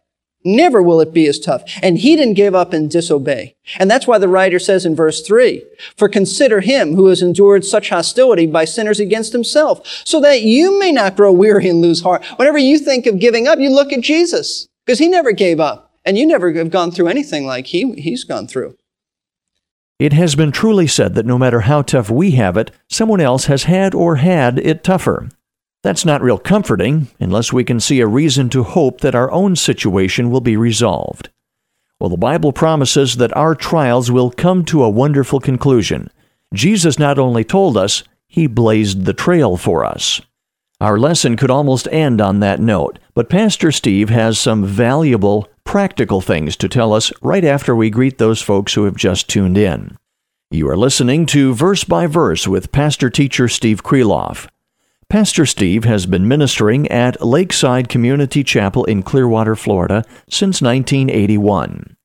Never 0.44 0.82
will 0.82 1.00
it 1.00 1.12
be 1.12 1.26
as 1.26 1.38
tough. 1.38 1.62
And 1.82 1.99
he 1.99 2.16
didn't 2.16 2.34
give 2.34 2.54
up 2.54 2.72
and 2.72 2.90
disobey. 2.90 3.54
And 3.78 3.90
that's 3.90 4.06
why 4.06 4.18
the 4.18 4.28
writer 4.28 4.58
says 4.58 4.84
in 4.84 4.96
verse 4.96 5.20
3, 5.25 5.62
For 5.96 6.08
consider 6.08 6.61
him 6.61 6.94
who 6.94 7.06
has 7.06 7.22
endured 7.22 7.64
such 7.64 7.90
hostility 7.90 8.46
by 8.46 8.64
sinners 8.64 9.00
against 9.00 9.32
himself, 9.32 9.87
so 10.04 10.20
that 10.20 10.42
you 10.42 10.78
may 10.78 10.90
not 10.92 11.16
grow 11.16 11.32
weary 11.32 11.68
and 11.68 11.80
lose 11.80 12.02
heart. 12.02 12.25
Whenever 12.37 12.58
you 12.58 12.78
think 12.78 13.06
of 13.06 13.20
giving 13.20 13.46
up, 13.46 13.58
you 13.58 13.70
look 13.70 13.92
at 13.92 14.00
Jesus, 14.00 14.68
because 14.84 14.99
he 14.99 15.08
never 15.08 15.32
gave 15.32 15.61
up. 15.61 15.90
And 16.04 16.18
you 16.18 16.26
never 16.26 16.52
have 16.54 16.70
gone 16.70 16.90
through 16.90 17.06
anything 17.06 17.46
like 17.46 17.66
he, 17.66 17.92
he's 17.92 18.25
gone 18.25 18.49
through. 18.49 18.76
It 20.00 20.12
has 20.14 20.34
been 20.34 20.50
truly 20.50 20.88
said 20.88 21.14
that 21.14 21.26
no 21.26 21.38
matter 21.38 21.61
how 21.61 21.82
tough 21.82 22.11
we 22.11 22.32
have 22.32 22.56
it, 22.56 22.72
someone 22.88 23.20
else 23.20 23.44
has 23.44 23.64
had 23.64 23.94
or 23.94 24.16
had 24.16 24.58
it 24.58 24.82
tougher. 24.82 25.28
That's 25.82 26.04
not 26.04 26.22
real 26.22 26.38
comforting 26.38 27.08
unless 27.18 27.52
we 27.52 27.64
can 27.64 27.80
see 27.80 28.00
a 28.00 28.06
reason 28.06 28.48
to 28.50 28.62
hope 28.62 29.00
that 29.00 29.16
our 29.16 29.30
own 29.32 29.56
situation 29.56 30.30
will 30.30 30.40
be 30.40 30.56
resolved. 30.56 31.30
Well, 31.98 32.10
the 32.10 32.16
Bible 32.16 32.52
promises 32.52 33.16
that 33.16 33.36
our 33.36 33.54
trials 33.54 34.10
will 34.10 34.30
come 34.30 34.64
to 34.66 34.82
a 34.82 34.90
wonderful 34.90 35.40
conclusion. 35.40 36.10
Jesus 36.54 36.98
not 36.98 37.18
only 37.18 37.44
told 37.44 37.76
us, 37.76 38.04
he 38.26 38.46
blazed 38.46 39.04
the 39.04 39.12
trail 39.12 39.56
for 39.56 39.84
us. 39.84 40.20
Our 40.80 40.98
lesson 40.98 41.36
could 41.36 41.50
almost 41.50 41.86
end 41.92 42.20
on 42.20 42.40
that 42.40 42.58
note, 42.58 42.98
but 43.14 43.28
Pastor 43.28 43.70
Steve 43.70 44.08
has 44.08 44.38
some 44.38 44.64
valuable, 44.64 45.48
practical 45.64 46.20
things 46.20 46.56
to 46.56 46.68
tell 46.68 46.92
us 46.92 47.12
right 47.22 47.44
after 47.44 47.74
we 47.74 47.88
greet 47.88 48.18
those 48.18 48.42
folks 48.42 48.74
who 48.74 48.84
have 48.84 48.96
just 48.96 49.28
tuned 49.28 49.56
in. 49.56 49.96
You 50.50 50.68
are 50.68 50.76
listening 50.76 51.26
to 51.26 51.54
Verse 51.54 51.84
by 51.84 52.06
Verse 52.06 52.48
with 52.48 52.72
Pastor 52.72 53.10
Teacher 53.10 53.48
Steve 53.48 53.82
Kreloff. 53.84 54.48
Pastor 55.12 55.45
Steve 55.45 55.85
has 55.85 56.07
been 56.07 56.26
ministering 56.26 56.90
at 56.90 57.21
Lakeside 57.21 57.90
Community 57.90 58.42
Chapel 58.42 58.87
in 58.87 59.02
Clearwater, 59.02 59.54
Florida 59.54 60.07
since 60.31 60.62
1981. 60.62 61.99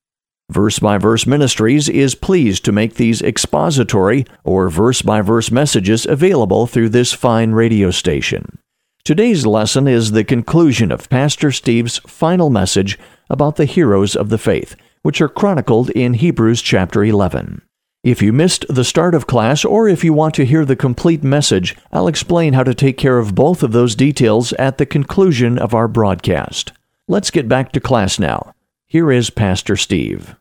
Verse 0.49 0.79
by 0.79 0.97
Verse 0.97 1.25
Ministries 1.25 1.87
is 1.87 2.15
pleased 2.15 2.65
to 2.65 2.73
make 2.73 2.95
these 2.95 3.21
expository 3.21 4.25
or 4.43 4.69
verse 4.69 5.01
by 5.01 5.21
verse 5.21 5.49
messages 5.51 6.05
available 6.05 6.67
through 6.67 6.89
this 6.89 7.13
fine 7.13 7.53
radio 7.53 7.91
station. 7.91 8.59
Today's 9.05 9.45
lesson 9.45 9.87
is 9.87 10.11
the 10.11 10.25
conclusion 10.25 10.91
of 10.91 11.07
Pastor 11.07 11.53
Steve's 11.53 11.99
final 11.99 12.49
message 12.49 12.99
about 13.29 13.55
the 13.55 13.63
heroes 13.63 14.17
of 14.17 14.27
the 14.27 14.37
faith, 14.37 14.75
which 15.03 15.21
are 15.21 15.29
chronicled 15.29 15.89
in 15.91 16.15
Hebrews 16.15 16.61
chapter 16.61 17.05
11. 17.05 17.61
If 18.03 18.21
you 18.21 18.31
missed 18.31 18.65
the 18.69 18.83
start 18.83 19.15
of 19.15 19.27
class 19.27 19.65
or 19.65 19.87
if 19.87 20.03
you 20.03 20.13
want 20.13 20.35
to 20.35 20.45
hear 20.45 20.63
the 20.63 20.75
complete 20.75 21.23
message, 21.23 21.75
I'll 21.91 22.07
explain 22.07 22.53
how 22.53 22.63
to 22.63 22.73
take 22.73 22.97
care 22.97 23.17
of 23.17 23.35
both 23.35 23.63
of 23.63 23.71
those 23.71 23.95
details 23.95 24.53
at 24.53 24.77
the 24.77 24.85
conclusion 24.85 25.57
of 25.57 25.73
our 25.73 25.87
broadcast. 25.87 26.71
Let's 27.07 27.31
get 27.31 27.49
back 27.49 27.71
to 27.73 27.79
class 27.79 28.19
now. 28.19 28.53
Here 28.85 29.11
is 29.11 29.29
Pastor 29.29 29.75
Steve. 29.75 30.35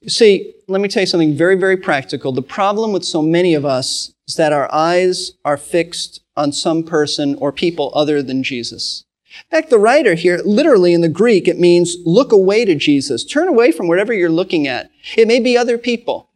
You 0.00 0.10
see, 0.10 0.54
let 0.68 0.80
me 0.80 0.88
tell 0.88 1.02
you 1.02 1.06
something 1.06 1.36
very, 1.36 1.56
very 1.56 1.76
practical. 1.76 2.32
The 2.32 2.42
problem 2.42 2.92
with 2.92 3.04
so 3.04 3.22
many 3.22 3.54
of 3.54 3.64
us 3.64 4.12
is 4.26 4.36
that 4.36 4.52
our 4.52 4.72
eyes 4.72 5.32
are 5.44 5.56
fixed 5.56 6.20
on 6.36 6.52
some 6.52 6.82
person 6.82 7.36
or 7.36 7.52
people 7.52 7.90
other 7.94 8.22
than 8.22 8.42
Jesus. 8.42 9.04
In 9.50 9.58
fact, 9.58 9.70
the 9.70 9.78
writer 9.78 10.14
here, 10.14 10.40
literally 10.44 10.92
in 10.92 11.00
the 11.00 11.08
Greek, 11.08 11.48
it 11.48 11.58
means 11.58 11.96
look 12.04 12.32
away 12.32 12.64
to 12.64 12.74
Jesus. 12.74 13.24
Turn 13.24 13.48
away 13.48 13.72
from 13.72 13.88
whatever 13.88 14.12
you're 14.12 14.30
looking 14.30 14.66
at. 14.66 14.90
It 15.16 15.26
may 15.26 15.40
be 15.40 15.56
other 15.56 15.78
people. 15.78 16.28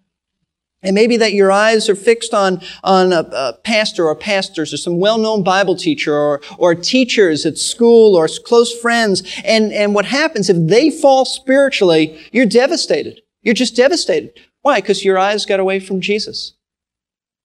It 0.83 0.93
may 0.93 1.07
be 1.07 1.17
that 1.17 1.33
your 1.33 1.51
eyes 1.51 1.89
are 1.89 1.97
fixed 1.97 2.33
on, 2.33 2.61
on 2.85 3.13
a, 3.13 3.21
a 3.33 3.59
pastor 3.65 4.07
or 4.07 4.15
pastors 4.15 4.73
or 4.73 4.77
some 4.77 5.01
well-known 5.01 5.43
Bible 5.43 5.75
teacher 5.75 6.15
or, 6.15 6.41
or 6.59 6.75
teachers 6.75 7.45
at 7.45 7.59
school 7.59 8.15
or 8.15 8.29
close 8.29 8.79
friends. 8.79 9.23
And, 9.45 9.73
and 9.73 9.95
what 9.95 10.05
happens 10.05 10.49
if 10.49 10.57
they 10.69 10.91
fall 10.91 11.25
spiritually, 11.25 12.21
you're 12.31 12.47
devastated. 12.47 13.21
You're 13.43 13.55
just 13.55 13.77
devastated. 13.77 14.39
Why? 14.63 14.81
Because 14.81 15.05
your 15.05 15.19
eyes 15.19 15.47
got 15.47 15.61
away 15.61 15.81
from 15.81 16.01
Jesus. 16.01 16.55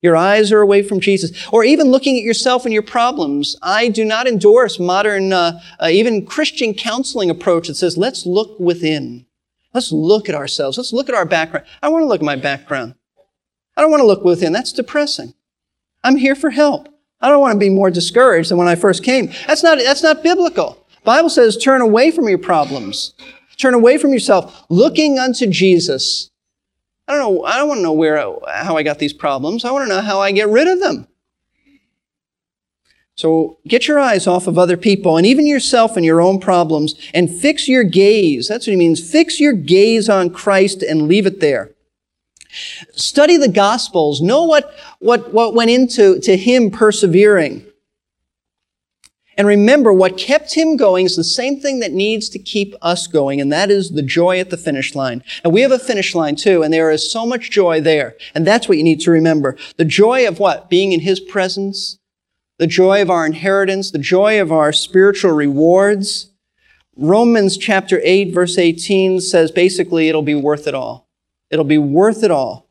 Your 0.01 0.15
eyes 0.15 0.51
are 0.51 0.62
away 0.62 0.81
from 0.81 1.00
Jesus. 1.00 1.31
Or 1.51 1.63
even 1.63 1.91
looking 1.91 2.17
at 2.17 2.24
yourself 2.24 2.65
and 2.65 2.74
your 2.74 2.84
problems. 2.84 3.55
I 3.62 3.88
do 3.88 4.03
not 4.03 4.27
endorse 4.27 4.79
modern, 4.79 5.31
uh, 5.31 5.62
uh, 5.79 5.89
even 5.91 6.25
Christian 6.25 6.74
counseling 6.74 7.29
approach 7.29 7.67
that 7.67 7.75
says, 7.75 7.98
let's 7.98 8.25
look 8.25 8.60
within. 8.60 9.25
Let's 9.74 9.91
look 9.91 10.27
at 10.27 10.36
ourselves. 10.36 10.77
Let's 10.77 10.91
look 10.91 11.08
at 11.08 11.15
our 11.15 11.25
background. 11.25 11.65
I 11.81 11.89
want 11.89 12.03
to 12.03 12.08
look 12.08 12.22
at 12.22 12.25
my 12.25 12.36
background. 12.36 12.96
I 13.77 13.81
don't 13.81 13.91
want 13.91 14.01
to 14.01 14.08
look 14.08 14.24
within. 14.24 14.51
That's 14.51 14.74
depressing. 14.74 15.34
I'm 16.03 16.17
here 16.17 16.36
for 16.36 16.50
help. 16.50 16.89
I 17.22 17.29
don't 17.29 17.39
want 17.39 17.53
to 17.53 17.60
be 17.60 17.70
more 17.70 17.91
discouraged 17.91 18.50
than 18.50 18.58
when 18.58 18.67
I 18.67 18.75
first 18.75 19.03
came. 19.03 19.31
That's 19.48 19.63
not, 19.63 19.77
that's 19.77 20.03
not 20.03 20.24
biblical. 20.24 20.84
Bible 21.03 21.29
says 21.29 21.58
turn 21.58 21.81
away 21.81 22.10
from 22.12 22.27
your 22.27 22.39
problems. 22.39 23.13
Turn 23.58 23.74
away 23.75 24.00
from 24.00 24.12
yourself, 24.12 24.65
looking 24.70 25.20
unto 25.20 25.46
Jesus, 25.46 26.31
I 27.12 27.15
don't 27.15 27.34
know, 27.34 27.44
I 27.44 27.58
don't 27.58 27.68
want 27.68 27.80
to 27.80 27.84
know 27.84 27.91
where, 27.91 28.15
how 28.48 28.77
I 28.77 28.84
got 28.84 29.00
these 29.00 29.12
problems. 29.12 29.65
I 29.65 29.72
want 29.72 29.84
to 29.84 29.94
know 29.94 30.00
how 30.00 30.22
I 30.22 30.32
get 30.32 30.48
rid 30.48 30.70
of 30.70 30.80
them. 30.80 31.10
So 33.15 33.58
get 33.68 33.86
your 33.86 34.00
eyes 34.00 34.27
off 34.27 34.48
of 34.48 34.58
other 34.58 34.77
people 34.77 35.18
and 35.18 35.25
even 35.25 35.46
yourself 35.46 35.98
and 35.98 36.06
your 36.06 36.22
own 36.22 36.39
problems 36.39 36.96
and 37.13 37.30
fix 37.30 37.68
your 37.68 37.84
gaze. 37.84 38.48
That's 38.48 38.65
what 38.65 38.72
he 38.72 38.77
means. 38.77 39.12
Fix 39.12 39.41
your 39.41 39.51
gaze 39.51 40.08
on 40.08 40.30
Christ 40.30 40.84
and 40.84 41.10
leave 41.10 41.25
it 41.25 41.41
there. 41.41 41.72
Study 42.94 43.36
the 43.36 43.50
Gospels. 43.50 44.22
Know 44.22 44.46
what, 44.46 44.74
what, 45.00 45.34
what 45.34 45.53
went 45.53 45.70
into 45.70 46.18
to 46.22 46.38
him 46.38 46.72
persevering. 46.72 47.65
And 49.42 49.48
remember, 49.48 49.92
what 49.92 50.20
kept 50.20 50.54
him 50.54 50.78
going 50.78 51.08
is 51.08 51.16
the 51.16 51.24
same 51.24 51.60
thing 51.60 51.80
that 51.80 51.92
needs 51.92 52.30
to 52.30 52.38
keep 52.38 52.76
us 52.80 53.08
going, 53.08 53.42
and 53.42 53.52
that 53.52 53.72
is 53.72 53.90
the 53.90 54.04
joy 54.04 54.40
at 54.40 54.52
the 54.52 54.56
finish 54.56 54.94
line. 54.94 55.24
And 55.44 55.52
we 55.52 55.62
have 55.62 55.72
a 55.72 55.80
finish 55.80 56.14
line 56.14 56.36
too, 56.36 56.62
and 56.62 56.72
there 56.72 56.92
is 56.92 57.12
so 57.12 57.26
much 57.26 57.50
joy 57.50 57.82
there. 57.82 58.16
And 58.36 58.46
that's 58.46 58.70
what 58.70 58.78
you 58.78 58.84
need 58.84 59.00
to 59.00 59.10
remember. 59.10 59.58
The 59.78 59.84
joy 59.84 60.28
of 60.28 60.38
what? 60.38 60.70
Being 60.70 60.92
in 60.92 61.00
his 61.00 61.20
presence, 61.20 61.98
the 62.60 62.68
joy 62.68 63.02
of 63.02 63.10
our 63.10 63.26
inheritance, 63.26 63.90
the 63.90 63.98
joy 63.98 64.40
of 64.40 64.52
our 64.52 64.72
spiritual 64.72 65.32
rewards. 65.32 66.30
Romans 66.96 67.58
chapter 67.58 68.00
8, 68.04 68.36
verse 68.36 68.60
18 68.60 69.22
says 69.22 69.50
basically 69.50 70.08
it'll 70.08 70.22
be 70.22 70.36
worth 70.36 70.68
it 70.68 70.76
all. 70.76 71.10
It'll 71.50 71.66
be 71.66 71.80
worth 71.80 72.24
it 72.24 72.30
all 72.30 72.70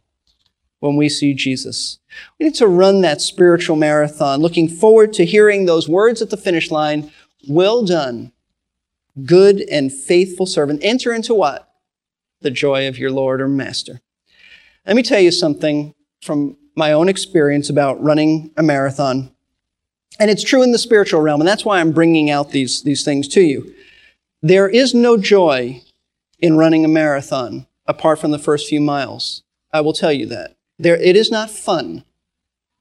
when 0.79 0.95
we 0.95 1.09
see 1.09 1.35
Jesus. 1.35 1.99
We 2.39 2.47
need 2.47 2.55
to 2.57 2.67
run 2.67 3.01
that 3.03 3.21
spiritual 3.21 3.77
marathon, 3.77 4.41
looking 4.41 4.69
forward 4.69 5.13
to 5.15 5.25
hearing 5.25 5.67
those 5.67 5.89
words 5.89 6.21
at 6.23 6.31
the 6.31 6.37
finish 6.37 6.71
line 6.71 7.11
Well 7.49 7.85
done, 7.85 8.33
good 9.25 9.61
and 9.71 9.93
faithful 9.93 10.47
servant. 10.47 10.81
Enter 10.83 11.13
into 11.13 11.35
what? 11.35 11.73
The 12.41 12.51
joy 12.51 12.89
of 12.89 12.99
your 12.99 13.11
Lord 13.11 13.41
or 13.41 13.49
Master. 13.49 14.01
Let 14.87 14.97
me 14.97 15.03
tell 15.03 15.21
you 15.21 15.31
something 15.31 15.95
from 16.23 16.57
my 16.77 16.93
own 16.93 17.09
experience 17.09 17.69
about 17.69 18.03
running 18.03 18.51
a 18.57 18.63
marathon. 18.63 19.31
And 20.19 20.31
it's 20.31 20.45
true 20.45 20.63
in 20.63 20.73
the 20.73 20.79
spiritual 20.79 21.21
realm, 21.21 21.41
and 21.41 21.49
that's 21.49 21.65
why 21.65 21.81
I'm 21.81 21.93
bringing 21.93 22.31
out 22.31 22.51
these, 22.51 22.83
these 22.83 23.05
things 23.05 23.29
to 23.29 23.41
you. 23.41 23.75
There 24.43 24.69
is 24.69 24.95
no 24.95 25.17
joy 25.17 25.83
in 26.39 26.57
running 26.57 26.85
a 26.85 26.89
marathon 26.89 27.67
apart 27.87 28.19
from 28.19 28.31
the 28.31 28.39
first 28.39 28.69
few 28.69 28.81
miles. 28.81 29.43
I 29.73 29.81
will 29.83 29.93
tell 29.93 30.13
you 30.13 30.27
that. 30.27 30.57
There, 30.81 30.97
it 30.97 31.15
is 31.15 31.31
not 31.31 31.51
fun. 31.51 32.05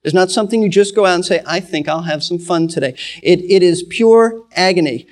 It's 0.04 0.14
not 0.14 0.32
something 0.32 0.64
you 0.64 0.70
just 0.70 0.96
go 0.96 1.06
out 1.06 1.16
and 1.16 1.26
say, 1.26 1.42
I 1.46 1.60
think 1.60 1.90
I'll 1.90 2.04
have 2.04 2.24
some 2.24 2.40
fun 2.40 2.70
today. 2.70 2.96
It, 3.22 3.40
it 3.42 3.62
is 3.62 3.84
pure 3.84 4.46
agony. 4.56 5.06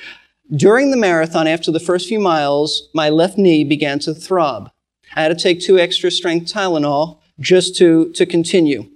During 0.56 0.92
the 0.92 0.98
marathon, 0.98 1.46
after 1.46 1.72
the 1.72 1.82
first 1.82 2.08
few 2.08 2.20
miles, 2.20 2.88
my 2.94 3.10
left 3.10 3.38
knee 3.38 3.66
began 3.66 4.00
to 4.00 4.14
throb. 4.14 4.72
I 5.14 5.24
had 5.24 5.38
to 5.38 5.44
take 5.44 5.60
two 5.60 5.78
extra 5.78 6.10
strength 6.10 6.52
Tylenol 6.52 7.20
just 7.40 7.76
to, 7.78 8.14
to 8.14 8.26
continue. 8.26 8.90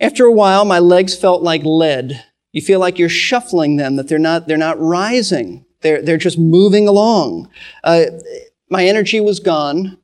After 0.00 0.24
a 0.24 0.32
while, 0.32 0.64
my 0.64 0.78
legs 0.78 1.14
felt 1.14 1.42
like 1.42 1.62
lead. 1.64 2.24
You 2.52 2.62
feel 2.62 2.80
like 2.80 2.98
you're 2.98 3.10
shuffling 3.10 3.76
them, 3.76 3.96
that 3.96 4.08
they're 4.08 4.18
not, 4.18 4.48
they're 4.48 4.56
not 4.56 4.80
rising. 4.80 5.66
They're, 5.82 6.00
they're 6.00 6.16
just 6.16 6.38
moving 6.38 6.88
along. 6.88 7.50
Uh, 7.84 8.04
my 8.70 8.86
energy 8.86 9.20
was 9.20 9.40
gone. 9.40 9.98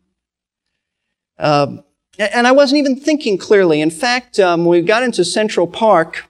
Uh, 1.38 1.78
and 2.18 2.46
I 2.46 2.52
wasn't 2.52 2.78
even 2.78 2.96
thinking 2.96 3.38
clearly. 3.38 3.80
In 3.80 3.90
fact, 3.90 4.38
um, 4.40 4.64
when 4.64 4.80
we 4.80 4.86
got 4.86 5.02
into 5.02 5.24
Central 5.24 5.66
Park, 5.66 6.24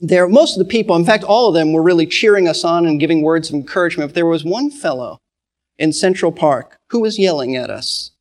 there, 0.00 0.28
most 0.28 0.56
of 0.56 0.64
the 0.64 0.70
people, 0.70 0.96
in 0.96 1.04
fact, 1.04 1.24
all 1.24 1.48
of 1.48 1.54
them 1.54 1.72
were 1.72 1.82
really 1.82 2.06
cheering 2.06 2.48
us 2.48 2.64
on 2.64 2.86
and 2.86 3.00
giving 3.00 3.22
words 3.22 3.48
of 3.48 3.54
encouragement. 3.54 4.10
But 4.10 4.14
there 4.14 4.26
was 4.26 4.44
one 4.44 4.70
fellow 4.70 5.20
in 5.78 5.92
Central 5.92 6.32
Park 6.32 6.78
who 6.88 7.00
was 7.00 7.18
yelling 7.18 7.56
at 7.56 7.70
us. 7.70 8.12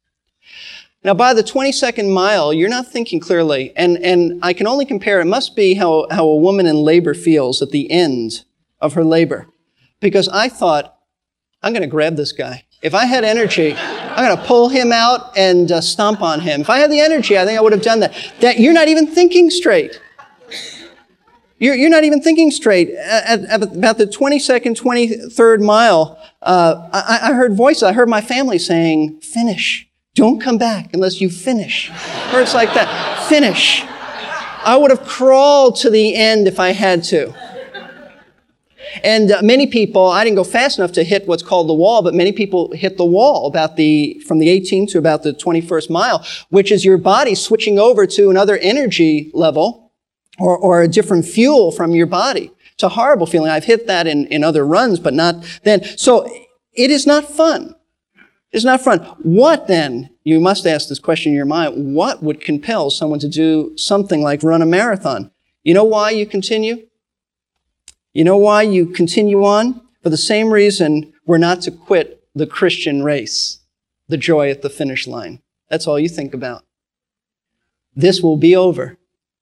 Now, 1.03 1.13
by 1.13 1.33
the 1.33 1.43
22nd 1.43 2.13
mile, 2.13 2.53
you're 2.53 2.69
not 2.69 2.87
thinking 2.87 3.19
clearly. 3.19 3.73
And, 3.75 3.97
and 3.97 4.39
I 4.41 4.53
can 4.53 4.67
only 4.67 4.85
compare, 4.85 5.19
it 5.19 5.25
must 5.25 5.55
be 5.55 5.73
how, 5.73 6.07
how 6.09 6.25
a 6.25 6.37
woman 6.37 6.65
in 6.65 6.77
labor 6.77 7.13
feels 7.13 7.61
at 7.61 7.71
the 7.71 7.91
end 7.91 8.45
of 8.79 8.93
her 8.93 9.03
labor. 9.03 9.47
Because 9.99 10.29
I 10.29 10.47
thought, 10.47 10.97
I'm 11.61 11.73
going 11.73 11.81
to 11.81 11.87
grab 11.87 12.15
this 12.15 12.31
guy. 12.31 12.65
If 12.81 12.93
I 12.95 13.05
had 13.05 13.23
energy, 13.23 13.75
I'm 14.15 14.25
going 14.25 14.37
to 14.37 14.43
pull 14.45 14.69
him 14.69 14.91
out 14.91 15.35
and 15.37 15.71
uh, 15.71 15.81
stomp 15.81 16.21
on 16.21 16.39
him. 16.39 16.61
If 16.61 16.69
I 16.69 16.77
had 16.77 16.91
the 16.91 16.99
energy, 16.99 17.37
I 17.37 17.45
think 17.45 17.57
I 17.57 17.61
would 17.61 17.73
have 17.73 17.81
done 17.81 17.99
that. 18.01 18.13
That 18.41 18.59
you're 18.59 18.73
not 18.73 18.87
even 18.87 19.07
thinking 19.07 19.49
straight. 19.49 19.99
You're, 21.57 21.75
you're 21.75 21.89
not 21.89 22.03
even 22.03 22.21
thinking 22.21 22.51
straight. 22.51 22.91
At, 22.91 23.45
at 23.45 23.63
about 23.63 23.97
the 23.97 24.05
22nd, 24.05 24.79
23rd 24.79 25.61
mile, 25.61 26.21
uh, 26.41 26.89
I, 26.93 27.29
I 27.29 27.33
heard 27.33 27.55
voices. 27.55 27.83
I 27.83 27.93
heard 27.93 28.09
my 28.09 28.21
family 28.21 28.59
saying, 28.59 29.21
finish. 29.21 29.87
Don't 30.13 30.39
come 30.39 30.57
back 30.57 30.93
unless 30.93 31.19
you 31.19 31.29
finish. 31.29 31.89
Words 32.31 32.53
like 32.53 32.73
that. 32.75 33.27
Finish. 33.29 33.83
I 34.65 34.77
would 34.77 34.91
have 34.91 35.03
crawled 35.05 35.77
to 35.77 35.89
the 35.89 36.15
end 36.15 36.47
if 36.47 36.59
I 36.59 36.69
had 36.69 37.03
to. 37.05 37.33
And 39.03 39.31
uh, 39.31 39.41
many 39.41 39.67
people, 39.67 40.07
I 40.07 40.23
didn't 40.23 40.35
go 40.35 40.43
fast 40.43 40.77
enough 40.77 40.91
to 40.93 41.03
hit 41.03 41.27
what's 41.27 41.43
called 41.43 41.69
the 41.69 41.73
wall, 41.73 42.01
but 42.01 42.13
many 42.13 42.31
people 42.31 42.71
hit 42.73 42.97
the 42.97 43.05
wall 43.05 43.47
about 43.47 43.75
the, 43.75 44.21
from 44.27 44.39
the 44.39 44.47
18th 44.47 44.91
to 44.91 44.97
about 44.97 45.23
the 45.23 45.33
21st 45.33 45.89
mile, 45.89 46.25
which 46.49 46.71
is 46.71 46.83
your 46.83 46.97
body 46.97 47.35
switching 47.35 47.79
over 47.79 48.05
to 48.07 48.29
another 48.29 48.57
energy 48.57 49.31
level 49.33 49.91
or, 50.39 50.57
or 50.57 50.81
a 50.81 50.87
different 50.87 51.25
fuel 51.25 51.71
from 51.71 51.91
your 51.91 52.07
body. 52.07 52.51
It's 52.73 52.83
a 52.83 52.89
horrible 52.89 53.27
feeling. 53.27 53.51
I've 53.51 53.65
hit 53.65 53.87
that 53.87 54.07
in, 54.07 54.25
in 54.27 54.43
other 54.43 54.65
runs, 54.65 54.99
but 54.99 55.13
not 55.13 55.35
then. 55.63 55.83
So 55.97 56.27
it 56.73 56.89
is 56.91 57.05
not 57.05 57.25
fun. 57.25 57.75
It's 58.51 58.65
not 58.65 58.81
fun. 58.81 58.99
What 59.23 59.67
then? 59.67 60.09
You 60.23 60.39
must 60.39 60.65
ask 60.65 60.87
this 60.87 60.99
question 60.99 61.31
in 61.31 61.35
your 61.35 61.45
mind. 61.45 61.95
What 61.95 62.23
would 62.23 62.39
compel 62.39 62.89
someone 62.89 63.19
to 63.19 63.27
do 63.27 63.73
something 63.77 64.21
like 64.21 64.43
run 64.43 64.61
a 64.61 64.65
marathon? 64.65 65.31
You 65.63 65.73
know 65.73 65.83
why 65.83 66.11
you 66.11 66.25
continue? 66.25 66.87
You 68.13 68.23
know 68.23 68.37
why 68.37 68.61
you 68.61 68.85
continue 68.85 69.43
on? 69.43 69.81
For 70.03 70.09
the 70.09 70.17
same 70.17 70.51
reason 70.51 71.13
we're 71.25 71.37
not 71.39 71.61
to 71.61 71.71
quit 71.71 72.23
the 72.35 72.47
Christian 72.47 73.03
race, 73.03 73.59
the 74.07 74.17
joy 74.17 74.49
at 74.49 74.61
the 74.61 74.69
finish 74.69 75.07
line. 75.07 75.41
That's 75.69 75.87
all 75.87 75.99
you 75.99 76.09
think 76.09 76.33
about. 76.33 76.63
This 77.95 78.21
will 78.21 78.37
be 78.37 78.55
over. 78.55 78.97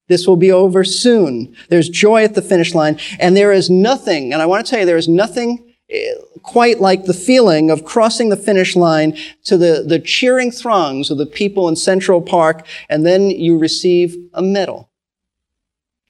This 0.08 0.28
will 0.28 0.36
be 0.36 0.51
over 0.51 0.84
soon. 0.84 1.56
There's 1.70 1.90
joy 1.90 2.24
at 2.24 2.36
the 2.36 2.42
finish 2.42 2.74
line, 2.75 3.00
and 3.20 3.36
there 3.36 3.51
is 3.51 3.70
nothing, 3.70 4.34
and 4.34 4.42
I 4.42 4.46
want 4.46 4.66
to 4.66 4.70
tell 4.70 4.80
you, 4.82 4.86
there 4.86 4.98
is 4.98 5.08
nothing 5.08 5.74
eh, 5.90 6.13
quite 6.44 6.82
like 6.82 7.06
the 7.06 7.13
feeling 7.13 7.72
of 7.72 7.86
crossing 7.86 8.30
the 8.30 8.38
finish 8.38 8.75
line 8.75 9.18
to 9.46 9.58
the, 9.58 9.86
the 9.88 10.00
cheering 10.00 10.51
throngs 10.51 11.12
of 11.12 11.18
the 11.18 11.25
people 11.25 11.70
in 11.70 11.78
Central 11.78 12.22
Park, 12.22 12.66
and 12.90 13.06
then 13.06 13.30
you 13.30 13.58
receive 13.58 14.18
a 14.34 14.42
medal. 14.42 14.90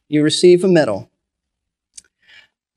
You 0.08 0.24
receive 0.24 0.64
a 0.64 0.68
medal. 0.68 1.11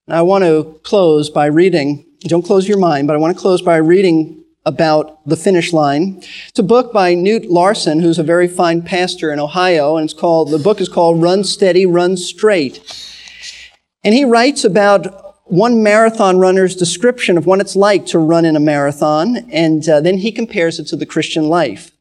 I 0.07 0.21
want 0.21 0.45
to 0.45 0.79
close 0.83 1.31
by 1.31 1.47
reading, 1.47 2.05
don't 2.21 2.45
close 2.45 2.69
your 2.69 2.77
mind, 2.77 3.07
but 3.07 3.15
I 3.15 3.19
want 3.19 3.35
to 3.35 3.41
close 3.41 3.63
by 3.63 3.77
reading 3.77 4.45
about 4.67 5.27
the 5.27 5.37
finish 5.37 5.73
line. 5.73 6.23
It's 6.49 6.59
a 6.59 6.63
book 6.63 6.93
by 6.93 7.15
Knute 7.15 7.49
Larson, 7.49 8.01
who's 8.01 8.19
a 8.19 8.23
very 8.23 8.47
fine 8.47 8.83
pastor 8.83 9.33
in 9.33 9.41
Ohio, 9.41 9.97
and 9.97 10.05
it's 10.05 10.19
called, 10.19 10.51
the 10.51 10.59
book 10.59 10.83
is 10.83 10.91
called 10.91 11.23
Run 11.23 11.43
Steady, 11.43 11.87
Run 11.87 12.19
Straight. 12.19 12.83
And 14.03 14.13
he 14.13 14.27
writes 14.27 14.63
about 14.63 15.37
one 15.45 15.83
marathon 15.83 16.39
runner's 16.39 16.77
description 16.77 17.39
of 17.39 17.47
what 17.47 17.61
it's 17.61 17.77
like 17.77 18.05
to 18.07 18.19
run 18.19 18.45
in 18.45 18.57
a 18.57 18.61
marathon, 18.61 19.51
and 19.51 19.89
uh, 19.89 20.03
then 20.03 20.19
he 20.19 20.33
compares 20.33 20.79
it 20.79 20.85
to 20.89 20.97
the 20.97 21.07
Christian 21.07 21.49
life. 21.49 21.93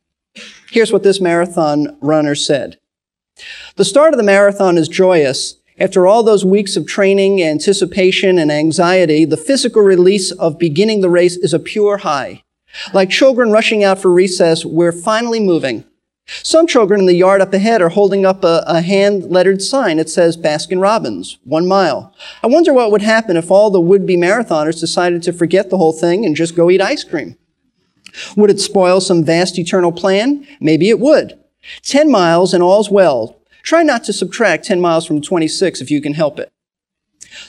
Here's 0.72 0.92
what 0.92 1.04
this 1.04 1.22
marathon 1.22 1.98
runner 2.02 2.36
said. 2.36 2.80
The 3.78 3.86
start 3.86 4.14
of 4.14 4.18
the 4.18 4.24
marathon 4.24 4.78
is 4.78 4.90
joyous 4.90 5.56
after 5.80 6.06
all 6.06 6.24
those 6.24 6.46
weeks 6.46 6.76
of 6.76 6.88
training, 6.88 7.42
anticipation, 7.42 8.38
and 8.38 8.52
anxiety, 8.52 9.26
the 9.26 9.38
physical 9.38 9.82
release 9.82 10.32
of 10.32 10.60
beginning 10.60 11.02
the 11.02 11.10
race 11.10 11.36
is 11.38 11.54
a 11.54 11.60
pure 11.60 11.98
high. 11.98 12.44
Like 12.94 13.10
children 13.10 13.52
rushing 13.52 13.84
out 13.84 14.00
for 14.00 14.12
recess, 14.12 14.66
we're 14.66 14.92
finally 14.92 15.40
moving. 15.40 15.84
Some 16.26 16.68
children 16.68 17.02
in 17.02 17.06
the 17.06 17.16
yard 17.16 17.42
up 17.42 17.54
ahead 17.54 17.82
are 17.82 17.90
holding 17.90 18.26
up 18.26 18.44
a, 18.44 18.64
a 18.66 18.82
hand-lettered 18.82 19.62
sign. 19.62 20.00
It 20.00 20.10
says 20.10 20.38
Baskin 20.38 20.82
Robbins, 20.82 21.38
one 21.44 21.68
mile. 21.68 22.16
I 22.42 22.48
wonder 22.48 22.74
what 22.74 22.92
would 22.92 23.02
happen 23.02 23.36
if 23.36 23.52
all 23.52 23.70
the 23.70 23.82
would-be 23.82 24.16
marathoners 24.16 24.80
decided 24.80 25.22
to 25.24 25.34
forget 25.34 25.70
the 25.70 25.78
whole 25.78 25.92
thing 25.92 26.26
and 26.26 26.36
just 26.36 26.56
go 26.56 26.70
eat 26.70 26.82
ice 26.82 27.04
cream. 27.04 27.38
Would 28.38 28.52
it 28.52 28.62
spoil 28.62 29.02
some 29.02 29.26
vast 29.26 29.60
eternal 29.60 29.92
plan? 29.92 30.48
Maybe 30.62 30.90
it 30.90 31.00
would. 31.00 31.38
Ten 31.82 32.10
miles 32.10 32.54
and 32.54 32.64
all's 32.64 32.90
well. 32.90 33.40
Try 33.64 33.82
not 33.82 34.04
to 34.04 34.14
subtract 34.14 34.66
10 34.66 34.80
miles 34.80 35.06
from 35.06 35.22
26 35.22 35.82
if 35.82 35.90
you 35.90 36.02
can 36.02 36.14
help 36.14 36.38
it. 36.38 36.52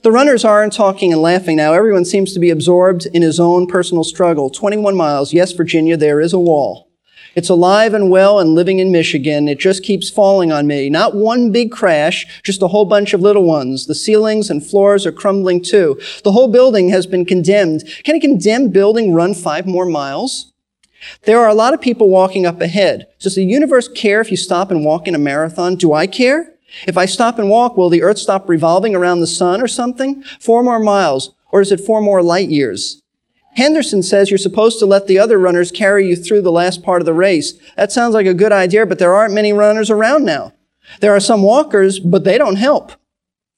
The 0.02 0.12
runners 0.12 0.44
aren't 0.44 0.72
talking 0.72 1.12
and 1.12 1.20
laughing 1.20 1.56
now. 1.56 1.74
Everyone 1.74 2.04
seems 2.04 2.32
to 2.32 2.40
be 2.40 2.50
absorbed 2.50 3.06
in 3.06 3.20
his 3.20 3.38
own 3.38 3.66
personal 3.66 4.04
struggle. 4.04 4.48
21 4.48 4.96
miles. 4.96 5.32
Yes, 5.32 5.52
Virginia, 5.52 5.96
there 5.96 6.20
is 6.20 6.32
a 6.32 6.38
wall. 6.38 6.88
It's 7.34 7.48
alive 7.48 7.94
and 7.94 8.10
well 8.10 8.38
and 8.38 8.54
living 8.54 8.78
in 8.78 8.92
Michigan. 8.92 9.48
It 9.48 9.58
just 9.58 9.82
keeps 9.82 10.08
falling 10.08 10.52
on 10.52 10.68
me. 10.68 10.88
Not 10.88 11.16
one 11.16 11.50
big 11.50 11.72
crash, 11.72 12.26
just 12.44 12.62
a 12.62 12.68
whole 12.68 12.84
bunch 12.84 13.12
of 13.12 13.20
little 13.20 13.44
ones. 13.44 13.86
The 13.86 13.94
ceilings 13.94 14.50
and 14.50 14.64
floors 14.64 15.04
are 15.04 15.12
crumbling 15.12 15.62
too. 15.62 16.00
The 16.22 16.32
whole 16.32 16.48
building 16.48 16.90
has 16.90 17.06
been 17.06 17.24
condemned. 17.24 17.82
Can 18.04 18.14
a 18.14 18.20
condemned 18.20 18.72
building 18.72 19.12
run 19.12 19.34
five 19.34 19.66
more 19.66 19.86
miles? 19.86 20.53
There 21.22 21.40
are 21.40 21.48
a 21.48 21.54
lot 21.54 21.74
of 21.74 21.80
people 21.80 22.08
walking 22.08 22.46
up 22.46 22.60
ahead. 22.60 23.06
Does 23.20 23.34
the 23.34 23.44
universe 23.44 23.88
care 23.88 24.20
if 24.20 24.30
you 24.30 24.36
stop 24.36 24.70
and 24.70 24.84
walk 24.84 25.06
in 25.06 25.14
a 25.14 25.18
marathon? 25.18 25.76
Do 25.76 25.92
I 25.92 26.06
care? 26.06 26.54
If 26.86 26.96
I 26.96 27.06
stop 27.06 27.38
and 27.38 27.48
walk, 27.48 27.76
will 27.76 27.88
the 27.88 28.02
earth 28.02 28.18
stop 28.18 28.48
revolving 28.48 28.94
around 28.94 29.20
the 29.20 29.26
sun 29.26 29.60
or 29.60 29.68
something? 29.68 30.22
Four 30.40 30.62
more 30.62 30.80
miles. 30.80 31.34
Or 31.52 31.60
is 31.60 31.70
it 31.70 31.80
four 31.80 32.00
more 32.00 32.22
light 32.22 32.48
years? 32.48 33.00
Henderson 33.54 34.02
says 34.02 34.30
you're 34.30 34.38
supposed 34.38 34.80
to 34.80 34.86
let 34.86 35.06
the 35.06 35.18
other 35.18 35.38
runners 35.38 35.70
carry 35.70 36.08
you 36.08 36.16
through 36.16 36.42
the 36.42 36.50
last 36.50 36.82
part 36.82 37.00
of 37.00 37.06
the 37.06 37.14
race. 37.14 37.54
That 37.76 37.92
sounds 37.92 38.14
like 38.14 38.26
a 38.26 38.34
good 38.34 38.50
idea, 38.50 38.84
but 38.84 38.98
there 38.98 39.14
aren't 39.14 39.34
many 39.34 39.52
runners 39.52 39.90
around 39.90 40.24
now. 40.24 40.52
There 41.00 41.14
are 41.14 41.20
some 41.20 41.42
walkers, 41.42 42.00
but 42.00 42.24
they 42.24 42.36
don't 42.36 42.56
help. 42.56 42.92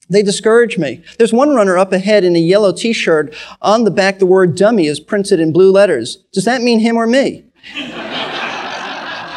They 0.09 0.23
discourage 0.23 0.77
me. 0.77 1.03
There's 1.17 1.33
one 1.33 1.55
runner 1.55 1.77
up 1.77 1.91
ahead 1.91 2.23
in 2.23 2.35
a 2.35 2.39
yellow 2.39 2.71
t-shirt. 2.71 3.33
On 3.61 3.83
the 3.83 3.91
back, 3.91 4.19
the 4.19 4.25
word 4.25 4.55
dummy 4.55 4.87
is 4.87 4.99
printed 4.99 5.39
in 5.39 5.51
blue 5.51 5.71
letters. 5.71 6.17
Does 6.31 6.45
that 6.45 6.61
mean 6.61 6.79
him 6.79 6.95
or 6.95 7.07
me? 7.07 7.43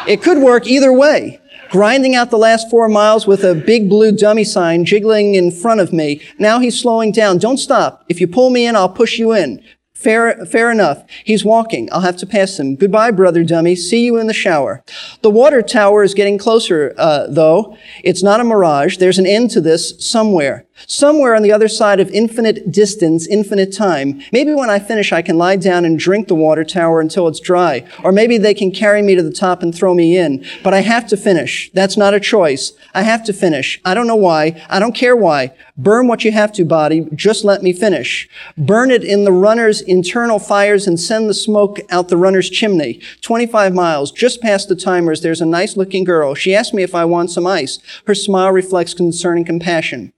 it 0.07 0.21
could 0.21 0.37
work 0.37 0.67
either 0.67 0.93
way. 0.93 1.39
Grinding 1.69 2.15
out 2.15 2.29
the 2.31 2.37
last 2.37 2.69
four 2.69 2.89
miles 2.89 3.25
with 3.25 3.45
a 3.45 3.55
big 3.55 3.87
blue 3.87 4.11
dummy 4.11 4.43
sign 4.43 4.83
jiggling 4.83 5.35
in 5.35 5.51
front 5.51 5.79
of 5.79 5.93
me. 5.93 6.21
Now 6.37 6.59
he's 6.59 6.77
slowing 6.77 7.13
down. 7.13 7.37
Don't 7.37 7.57
stop. 7.57 8.03
If 8.09 8.19
you 8.19 8.27
pull 8.27 8.49
me 8.49 8.65
in, 8.65 8.75
I'll 8.75 8.89
push 8.89 9.17
you 9.17 9.33
in. 9.33 9.63
Fair, 10.01 10.45
fair 10.47 10.71
enough. 10.71 11.03
He's 11.23 11.45
walking. 11.45 11.87
I'll 11.91 12.01
have 12.01 12.17
to 12.17 12.25
pass 12.25 12.59
him. 12.59 12.75
Goodbye, 12.75 13.11
brother 13.11 13.43
dummy. 13.43 13.75
See 13.75 14.03
you 14.03 14.17
in 14.17 14.25
the 14.25 14.33
shower. 14.33 14.83
The 15.21 15.29
water 15.29 15.61
tower 15.61 16.03
is 16.03 16.15
getting 16.15 16.39
closer, 16.39 16.95
uh, 16.97 17.27
though. 17.27 17.77
It's 18.03 18.23
not 18.23 18.39
a 18.39 18.43
mirage. 18.43 18.97
There's 18.97 19.19
an 19.19 19.27
end 19.27 19.51
to 19.51 19.61
this 19.61 19.93
somewhere. 20.03 20.65
Somewhere 20.87 21.35
on 21.35 21.41
the 21.41 21.51
other 21.51 21.67
side 21.67 21.99
of 21.99 22.09
infinite 22.09 22.71
distance, 22.71 23.27
infinite 23.27 23.75
time. 23.75 24.21
Maybe 24.31 24.53
when 24.53 24.69
I 24.69 24.79
finish, 24.79 25.11
I 25.11 25.21
can 25.21 25.37
lie 25.37 25.55
down 25.55 25.85
and 25.85 25.97
drink 25.97 26.27
the 26.27 26.35
water 26.35 26.63
tower 26.63 27.01
until 27.01 27.27
it's 27.27 27.39
dry. 27.39 27.85
Or 28.03 28.11
maybe 28.11 28.37
they 28.37 28.53
can 28.53 28.71
carry 28.71 29.01
me 29.01 29.15
to 29.15 29.23
the 29.23 29.31
top 29.31 29.61
and 29.63 29.73
throw 29.73 29.93
me 29.93 30.17
in. 30.17 30.45
But 30.63 30.73
I 30.73 30.81
have 30.81 31.07
to 31.07 31.17
finish. 31.17 31.71
That's 31.73 31.97
not 31.97 32.13
a 32.13 32.19
choice. 32.19 32.73
I 32.93 33.03
have 33.03 33.23
to 33.25 33.33
finish. 33.33 33.79
I 33.85 33.93
don't 33.93 34.07
know 34.07 34.15
why. 34.15 34.63
I 34.69 34.79
don't 34.79 34.95
care 34.95 35.15
why. 35.15 35.53
Burn 35.77 36.07
what 36.07 36.23
you 36.23 36.31
have 36.31 36.51
to, 36.53 36.65
body. 36.65 37.07
Just 37.15 37.43
let 37.43 37.63
me 37.63 37.73
finish. 37.73 38.29
Burn 38.57 38.91
it 38.91 39.03
in 39.03 39.23
the 39.23 39.31
runner's 39.31 39.81
internal 39.81 40.39
fires 40.39 40.87
and 40.87 40.99
send 40.99 41.29
the 41.29 41.33
smoke 41.33 41.79
out 41.89 42.09
the 42.09 42.17
runner's 42.17 42.49
chimney. 42.49 43.01
25 43.21 43.73
miles, 43.73 44.11
just 44.11 44.41
past 44.41 44.69
the 44.69 44.75
timers, 44.75 45.21
there's 45.21 45.41
a 45.41 45.45
nice 45.45 45.75
looking 45.77 46.03
girl. 46.03 46.35
She 46.35 46.53
asked 46.53 46.73
me 46.73 46.83
if 46.83 46.93
I 46.93 47.05
want 47.05 47.31
some 47.31 47.47
ice. 47.47 47.79
Her 48.05 48.15
smile 48.15 48.51
reflects 48.51 48.93
concern 48.93 49.37
and 49.37 49.45
compassion. 49.45 50.13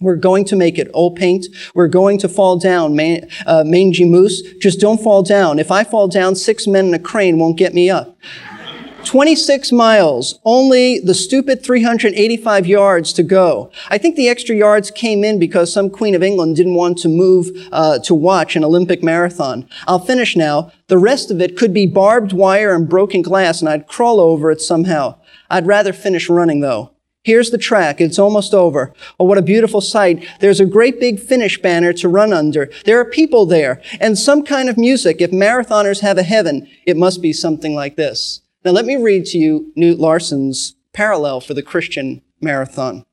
We're 0.00 0.16
going 0.16 0.44
to 0.46 0.56
make 0.56 0.78
it. 0.78 0.90
Old 0.92 1.16
paint. 1.16 1.46
We're 1.74 1.88
going 1.88 2.18
to 2.18 2.28
fall 2.28 2.58
down. 2.58 2.96
Man, 2.96 3.28
uh, 3.46 3.62
mangy 3.64 4.04
moose. 4.04 4.42
Just 4.58 4.80
don't 4.80 5.00
fall 5.00 5.22
down. 5.22 5.58
If 5.58 5.70
I 5.70 5.84
fall 5.84 6.08
down, 6.08 6.34
six 6.34 6.66
men 6.66 6.86
in 6.86 6.94
a 6.94 6.98
crane 6.98 7.38
won't 7.38 7.56
get 7.56 7.74
me 7.74 7.90
up. 7.90 8.16
26 9.04 9.70
miles, 9.70 10.38
only 10.44 10.98
the 10.98 11.14
stupid 11.14 11.62
385 11.62 12.66
yards 12.66 13.12
to 13.12 13.22
go. 13.22 13.70
I 13.88 13.98
think 13.98 14.16
the 14.16 14.28
extra 14.28 14.56
yards 14.56 14.90
came 14.90 15.24
in 15.24 15.38
because 15.38 15.72
some 15.72 15.90
Queen 15.90 16.14
of 16.14 16.22
England 16.22 16.56
didn't 16.56 16.74
want 16.74 16.98
to 16.98 17.08
move 17.08 17.50
uh, 17.70 17.98
to 18.00 18.14
watch 18.14 18.56
an 18.56 18.64
Olympic 18.64 19.02
marathon. 19.02 19.68
I'll 19.86 19.98
finish 19.98 20.36
now. 20.36 20.72
The 20.88 20.98
rest 20.98 21.30
of 21.30 21.40
it 21.40 21.56
could 21.56 21.74
be 21.74 21.86
barbed 21.86 22.32
wire 22.32 22.74
and 22.74 22.88
broken 22.88 23.22
glass, 23.22 23.60
and 23.60 23.68
I'd 23.68 23.86
crawl 23.86 24.20
over 24.20 24.50
it 24.50 24.60
somehow. 24.60 25.16
I'd 25.50 25.66
rather 25.66 25.92
finish 25.92 26.28
running, 26.30 26.60
though. 26.60 26.93
Here's 27.24 27.50
the 27.50 27.58
track. 27.58 28.02
It's 28.02 28.18
almost 28.18 28.52
over. 28.52 28.92
Oh, 29.18 29.24
what 29.24 29.38
a 29.38 29.42
beautiful 29.42 29.80
sight. 29.80 30.28
There's 30.40 30.60
a 30.60 30.66
great 30.66 31.00
big 31.00 31.18
finish 31.18 31.60
banner 31.60 31.94
to 31.94 32.08
run 32.08 32.34
under. 32.34 32.70
There 32.84 33.00
are 33.00 33.04
people 33.06 33.46
there 33.46 33.80
and 33.98 34.18
some 34.18 34.44
kind 34.44 34.68
of 34.68 34.76
music. 34.76 35.22
If 35.22 35.30
marathoners 35.30 36.00
have 36.00 36.18
a 36.18 36.22
heaven, 36.22 36.68
it 36.84 36.98
must 36.98 37.22
be 37.22 37.32
something 37.32 37.74
like 37.74 37.96
this. 37.96 38.42
Now 38.62 38.72
let 38.72 38.84
me 38.84 38.96
read 38.96 39.24
to 39.26 39.38
you 39.38 39.72
Knute 39.74 39.98
Larson's 39.98 40.74
parallel 40.92 41.40
for 41.40 41.54
the 41.54 41.62
Christian 41.62 42.20
marathon. 42.42 43.06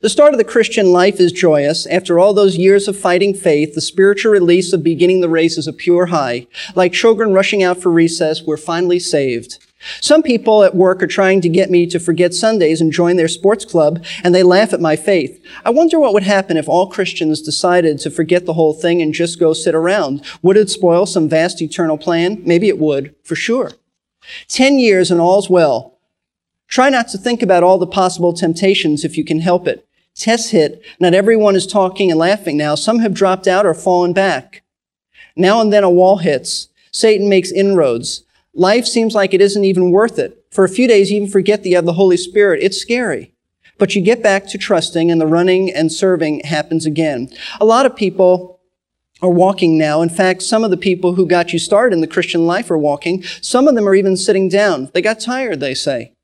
The 0.00 0.08
start 0.08 0.32
of 0.32 0.38
the 0.38 0.44
Christian 0.44 0.92
life 0.92 1.18
is 1.18 1.32
joyous. 1.32 1.84
After 1.86 2.20
all 2.20 2.32
those 2.32 2.56
years 2.56 2.86
of 2.86 2.96
fighting 2.96 3.34
faith, 3.34 3.74
the 3.74 3.80
spiritual 3.80 4.32
release 4.32 4.72
of 4.72 4.84
beginning 4.84 5.20
the 5.20 5.28
race 5.28 5.58
is 5.58 5.66
a 5.66 5.72
pure 5.72 6.06
high. 6.06 6.46
Like 6.76 6.92
children 6.92 7.32
rushing 7.32 7.62
out 7.62 7.82
for 7.82 7.90
recess, 7.90 8.42
we're 8.42 8.56
finally 8.56 9.00
saved. 9.00 9.58
Some 10.00 10.22
people 10.22 10.62
at 10.62 10.74
work 10.74 11.02
are 11.02 11.06
trying 11.06 11.40
to 11.42 11.48
get 11.48 11.70
me 11.70 11.86
to 11.86 11.98
forget 11.98 12.34
Sundays 12.34 12.80
and 12.80 12.92
join 12.92 13.16
their 13.16 13.28
sports 13.28 13.64
club, 13.64 14.04
and 14.22 14.34
they 14.34 14.42
laugh 14.42 14.72
at 14.72 14.80
my 14.80 14.96
faith. 14.96 15.42
I 15.64 15.70
wonder 15.70 15.98
what 15.98 16.12
would 16.12 16.22
happen 16.22 16.56
if 16.56 16.68
all 16.68 16.88
Christians 16.88 17.40
decided 17.42 17.98
to 18.00 18.10
forget 18.10 18.46
the 18.46 18.54
whole 18.54 18.74
thing 18.74 19.00
and 19.02 19.14
just 19.14 19.38
go 19.38 19.52
sit 19.52 19.74
around. 19.74 20.24
Would 20.42 20.56
it 20.56 20.70
spoil 20.70 21.06
some 21.06 21.28
vast 21.28 21.60
eternal 21.62 21.98
plan? 21.98 22.42
Maybe 22.44 22.68
it 22.68 22.78
would, 22.78 23.14
for 23.22 23.34
sure. 23.34 23.72
Ten 24.48 24.78
years 24.78 25.10
and 25.10 25.20
all's 25.20 25.50
well. 25.50 25.98
Try 26.68 26.90
not 26.90 27.08
to 27.08 27.18
think 27.18 27.42
about 27.42 27.62
all 27.62 27.78
the 27.78 27.86
possible 27.86 28.32
temptations 28.32 29.04
if 29.04 29.16
you 29.16 29.24
can 29.24 29.40
help 29.40 29.68
it. 29.68 29.86
Tests 30.14 30.50
hit. 30.50 30.82
Not 30.98 31.14
everyone 31.14 31.54
is 31.54 31.66
talking 31.66 32.10
and 32.10 32.18
laughing 32.18 32.56
now. 32.56 32.74
Some 32.74 33.00
have 33.00 33.14
dropped 33.14 33.46
out 33.46 33.66
or 33.66 33.74
fallen 33.74 34.12
back. 34.12 34.62
Now 35.36 35.60
and 35.60 35.72
then 35.72 35.84
a 35.84 35.90
wall 35.90 36.18
hits. 36.18 36.68
Satan 36.90 37.28
makes 37.28 37.52
inroads. 37.52 38.24
Life 38.56 38.86
seems 38.86 39.14
like 39.14 39.34
it 39.34 39.42
isn't 39.42 39.64
even 39.64 39.90
worth 39.90 40.18
it. 40.18 40.42
For 40.50 40.64
a 40.64 40.68
few 40.68 40.88
days, 40.88 41.10
you 41.10 41.18
even 41.18 41.28
forget 41.28 41.62
that 41.62 41.68
you 41.68 41.76
have 41.76 41.84
the 41.84 41.92
Holy 41.92 42.16
Spirit. 42.16 42.62
It's 42.62 42.80
scary. 42.80 43.34
But 43.76 43.94
you 43.94 44.00
get 44.00 44.22
back 44.22 44.46
to 44.48 44.56
trusting 44.56 45.10
and 45.10 45.20
the 45.20 45.26
running 45.26 45.70
and 45.70 45.92
serving 45.92 46.40
happens 46.40 46.86
again. 46.86 47.28
A 47.60 47.66
lot 47.66 47.84
of 47.84 47.94
people 47.94 48.60
are 49.20 49.28
walking 49.28 49.76
now. 49.76 50.00
In 50.00 50.08
fact, 50.08 50.42
some 50.42 50.64
of 50.64 50.70
the 50.70 50.78
people 50.78 51.16
who 51.16 51.26
got 51.26 51.52
you 51.52 51.58
started 51.58 51.94
in 51.94 52.00
the 52.00 52.06
Christian 52.06 52.46
life 52.46 52.70
are 52.70 52.78
walking. 52.78 53.22
Some 53.42 53.68
of 53.68 53.74
them 53.74 53.86
are 53.86 53.94
even 53.94 54.16
sitting 54.16 54.48
down. 54.48 54.90
They 54.94 55.02
got 55.02 55.20
tired, 55.20 55.60
they 55.60 55.74
say. 55.74 56.14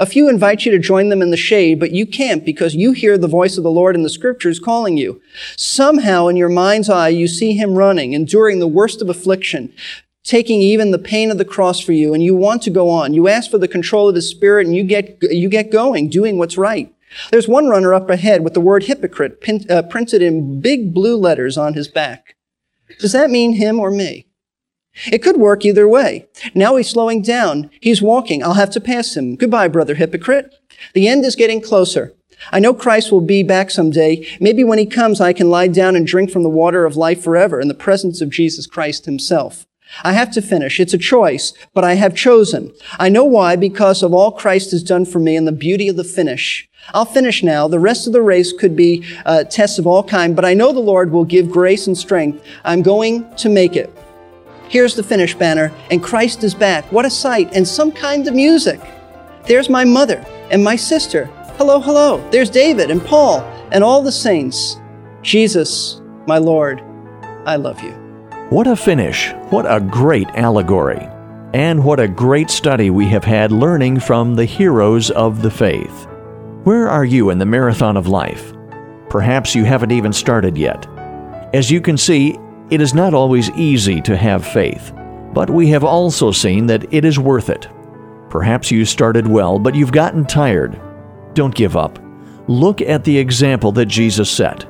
A 0.00 0.06
few 0.06 0.30
invite 0.30 0.64
you 0.64 0.72
to 0.72 0.78
join 0.78 1.10
them 1.10 1.20
in 1.20 1.30
the 1.30 1.36
shade, 1.36 1.78
but 1.78 1.90
you 1.90 2.06
can't 2.06 2.42
because 2.44 2.74
you 2.74 2.92
hear 2.92 3.18
the 3.18 3.28
voice 3.28 3.58
of 3.58 3.62
the 3.62 3.70
Lord 3.70 3.94
in 3.94 4.02
the 4.02 4.08
scriptures 4.08 4.58
calling 4.58 4.96
you. 4.96 5.20
Somehow 5.56 6.28
in 6.28 6.36
your 6.36 6.48
mind's 6.48 6.88
eye, 6.88 7.10
you 7.10 7.28
see 7.28 7.52
him 7.52 7.74
running, 7.74 8.14
enduring 8.14 8.60
the 8.60 8.66
worst 8.66 9.02
of 9.02 9.10
affliction, 9.10 9.74
taking 10.24 10.60
even 10.60 10.90
the 10.90 10.98
pain 10.98 11.30
of 11.30 11.38
the 11.38 11.44
cross 11.44 11.78
for 11.78 11.92
you 11.92 12.14
and 12.14 12.22
you 12.22 12.34
want 12.34 12.62
to 12.62 12.70
go 12.70 12.88
on. 12.90 13.14
You 13.14 13.28
ask 13.28 13.50
for 13.50 13.58
the 13.58 13.68
control 13.68 14.08
of 14.08 14.14
the 14.14 14.22
Spirit 14.22 14.66
and 14.66 14.74
you 14.74 14.82
get, 14.82 15.18
you 15.22 15.48
get 15.48 15.70
going, 15.70 16.08
doing 16.08 16.38
what's 16.38 16.58
right. 16.58 16.92
There's 17.30 17.46
one 17.46 17.68
runner 17.68 17.94
up 17.94 18.10
ahead 18.10 18.42
with 18.42 18.54
the 18.54 18.60
word 18.60 18.84
hypocrite 18.84 19.40
pin, 19.40 19.64
uh, 19.70 19.82
printed 19.82 20.22
in 20.22 20.60
big 20.60 20.92
blue 20.92 21.16
letters 21.16 21.56
on 21.56 21.74
his 21.74 21.86
back. 21.86 22.34
Does 22.98 23.12
that 23.12 23.30
mean 23.30 23.54
him 23.54 23.78
or 23.78 23.90
me? 23.90 24.26
It 25.06 25.18
could 25.18 25.36
work 25.36 25.64
either 25.64 25.88
way. 25.88 26.26
Now 26.54 26.76
he's 26.76 26.88
slowing 26.88 27.20
down. 27.20 27.70
He's 27.80 28.00
walking. 28.00 28.42
I'll 28.42 28.54
have 28.54 28.70
to 28.70 28.80
pass 28.80 29.16
him. 29.16 29.36
Goodbye, 29.36 29.68
brother 29.68 29.94
hypocrite. 29.94 30.54
The 30.94 31.08
end 31.08 31.24
is 31.24 31.36
getting 31.36 31.60
closer. 31.60 32.14
I 32.52 32.60
know 32.60 32.74
Christ 32.74 33.10
will 33.10 33.20
be 33.20 33.42
back 33.42 33.70
someday. 33.70 34.26
Maybe 34.40 34.64
when 34.64 34.78
he 34.78 34.86
comes, 34.86 35.20
I 35.20 35.32
can 35.32 35.50
lie 35.50 35.68
down 35.68 35.96
and 35.96 36.06
drink 36.06 36.30
from 36.30 36.42
the 36.42 36.48
water 36.48 36.84
of 36.84 36.96
life 36.96 37.22
forever 37.22 37.60
in 37.60 37.68
the 37.68 37.74
presence 37.74 38.20
of 38.20 38.30
Jesus 38.30 38.66
Christ 38.66 39.04
himself. 39.04 39.66
I 40.02 40.12
have 40.12 40.30
to 40.32 40.42
finish. 40.42 40.80
It's 40.80 40.94
a 40.94 40.98
choice, 40.98 41.52
but 41.72 41.84
I 41.84 41.94
have 41.94 42.14
chosen. 42.14 42.72
I 42.98 43.08
know 43.08 43.24
why, 43.24 43.56
because 43.56 44.02
of 44.02 44.12
all 44.12 44.32
Christ 44.32 44.70
has 44.72 44.82
done 44.82 45.04
for 45.04 45.18
me 45.18 45.36
and 45.36 45.46
the 45.46 45.52
beauty 45.52 45.88
of 45.88 45.96
the 45.96 46.04
finish. 46.04 46.68
I'll 46.92 47.04
finish 47.04 47.42
now. 47.42 47.68
The 47.68 47.78
rest 47.78 48.06
of 48.06 48.12
the 48.12 48.22
race 48.22 48.52
could 48.52 48.76
be 48.76 49.04
uh, 49.24 49.44
tests 49.44 49.78
of 49.78 49.86
all 49.86 50.02
kind, 50.02 50.36
but 50.36 50.44
I 50.44 50.54
know 50.54 50.72
the 50.72 50.80
Lord 50.80 51.12
will 51.12 51.24
give 51.24 51.50
grace 51.50 51.86
and 51.86 51.96
strength. 51.96 52.44
I'm 52.64 52.82
going 52.82 53.34
to 53.36 53.48
make 53.48 53.76
it. 53.76 53.90
Here's 54.68 54.94
the 54.94 55.02
finish 55.02 55.34
banner, 55.34 55.72
and 55.90 56.02
Christ 56.02 56.42
is 56.42 56.54
back. 56.54 56.90
What 56.90 57.06
a 57.06 57.10
sight, 57.10 57.54
and 57.54 57.66
some 57.66 57.92
kind 57.92 58.26
of 58.26 58.34
music. 58.34 58.80
There's 59.46 59.68
my 59.68 59.84
mother 59.84 60.24
and 60.50 60.64
my 60.64 60.76
sister. 60.76 61.26
Hello, 61.56 61.80
hello. 61.80 62.28
There's 62.30 62.50
David 62.50 62.90
and 62.90 63.04
Paul 63.04 63.40
and 63.72 63.84
all 63.84 64.02
the 64.02 64.12
saints. 64.12 64.76
Jesus, 65.22 66.00
my 66.26 66.38
Lord, 66.38 66.82
I 67.46 67.56
love 67.56 67.82
you. 67.82 68.03
What 68.54 68.68
a 68.68 68.76
finish! 68.76 69.32
What 69.50 69.66
a 69.68 69.80
great 69.80 70.28
allegory! 70.36 71.08
And 71.52 71.82
what 71.82 71.98
a 71.98 72.06
great 72.06 72.50
study 72.50 72.88
we 72.88 73.04
have 73.06 73.24
had 73.24 73.50
learning 73.50 73.98
from 73.98 74.36
the 74.36 74.44
heroes 74.44 75.10
of 75.10 75.42
the 75.42 75.50
faith. 75.50 76.06
Where 76.62 76.88
are 76.88 77.04
you 77.04 77.30
in 77.30 77.38
the 77.38 77.46
marathon 77.46 77.96
of 77.96 78.06
life? 78.06 78.52
Perhaps 79.08 79.56
you 79.56 79.64
haven't 79.64 79.90
even 79.90 80.12
started 80.12 80.56
yet. 80.56 80.86
As 81.52 81.68
you 81.68 81.80
can 81.80 81.98
see, 81.98 82.38
it 82.70 82.80
is 82.80 82.94
not 82.94 83.12
always 83.12 83.50
easy 83.56 84.00
to 84.02 84.16
have 84.16 84.46
faith, 84.46 84.92
but 85.32 85.50
we 85.50 85.66
have 85.70 85.82
also 85.82 86.30
seen 86.30 86.66
that 86.66 86.94
it 86.94 87.04
is 87.04 87.18
worth 87.18 87.50
it. 87.50 87.68
Perhaps 88.30 88.70
you 88.70 88.84
started 88.84 89.26
well, 89.26 89.58
but 89.58 89.74
you've 89.74 89.90
gotten 89.90 90.24
tired. 90.24 90.80
Don't 91.34 91.56
give 91.56 91.76
up. 91.76 91.98
Look 92.46 92.80
at 92.82 93.02
the 93.02 93.18
example 93.18 93.72
that 93.72 93.86
Jesus 93.86 94.30
set. 94.30 94.64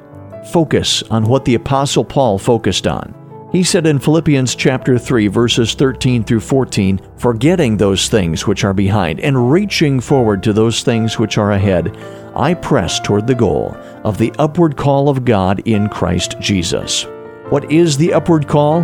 Focus 0.53 1.03
on 1.11 1.25
what 1.25 1.45
the 1.45 1.57
Apostle 1.57 2.07
Paul 2.07 2.39
focused 2.39 2.87
on 2.87 3.15
he 3.55 3.63
said 3.63 3.87
in 3.87 4.01
Philippians 4.01 4.57
chapter 4.57 4.99
3 4.99 5.29
verses 5.29 5.75
13 5.75 6.25
through 6.25 6.41
14, 6.41 7.01
forgetting 7.17 7.77
those 7.77 8.09
things 8.09 8.49
which 8.49 8.65
are 8.65 8.75
behind 8.75 9.21
and 9.21 9.53
reaching 9.53 10.01
forward 10.01 10.43
to 10.43 10.53
those 10.53 10.83
things 10.83 11.21
which 11.21 11.39
are 11.39 11.53
ahead, 11.53 11.97
I 12.35 12.55
press 12.55 12.99
toward 12.99 13.29
the 13.29 13.35
goal 13.37 13.77
of 14.03 14.19
the 14.19 14.33
upward 14.41 14.77
call 14.77 15.09
of 15.09 15.25
God 15.25 15.63
in 15.67 15.89
Christ 15.89 16.35
Jesus. 16.41 17.05
What 17.51 17.71
is 17.71 17.97
the 17.97 18.13
upward 18.13 18.49
call? 18.49 18.83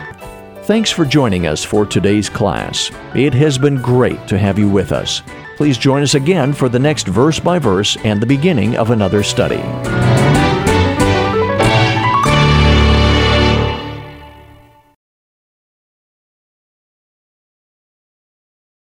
Thanks 0.63 0.91
for 0.91 1.03
joining 1.03 1.47
us 1.47 1.63
for 1.63 1.85
today's 1.85 2.29
class. 2.29 2.89
It 3.13 3.33
has 3.33 3.57
been 3.57 3.81
great 3.81 4.27
to 4.27 4.37
have 4.37 4.57
you 4.57 4.69
with 4.69 4.93
us. 4.93 5.21
Please 5.57 5.77
join 5.77 6.03
us 6.03 6.15
again 6.15 6.53
for 6.53 6.69
the 6.69 6.79
next 6.79 7.07
verse 7.07 7.39
by 7.39 7.59
verse 7.59 7.97
and 8.05 8.21
the 8.21 8.25
beginning 8.25 8.77
of 8.77 8.91
another 8.91 9.23
study. 9.23 9.61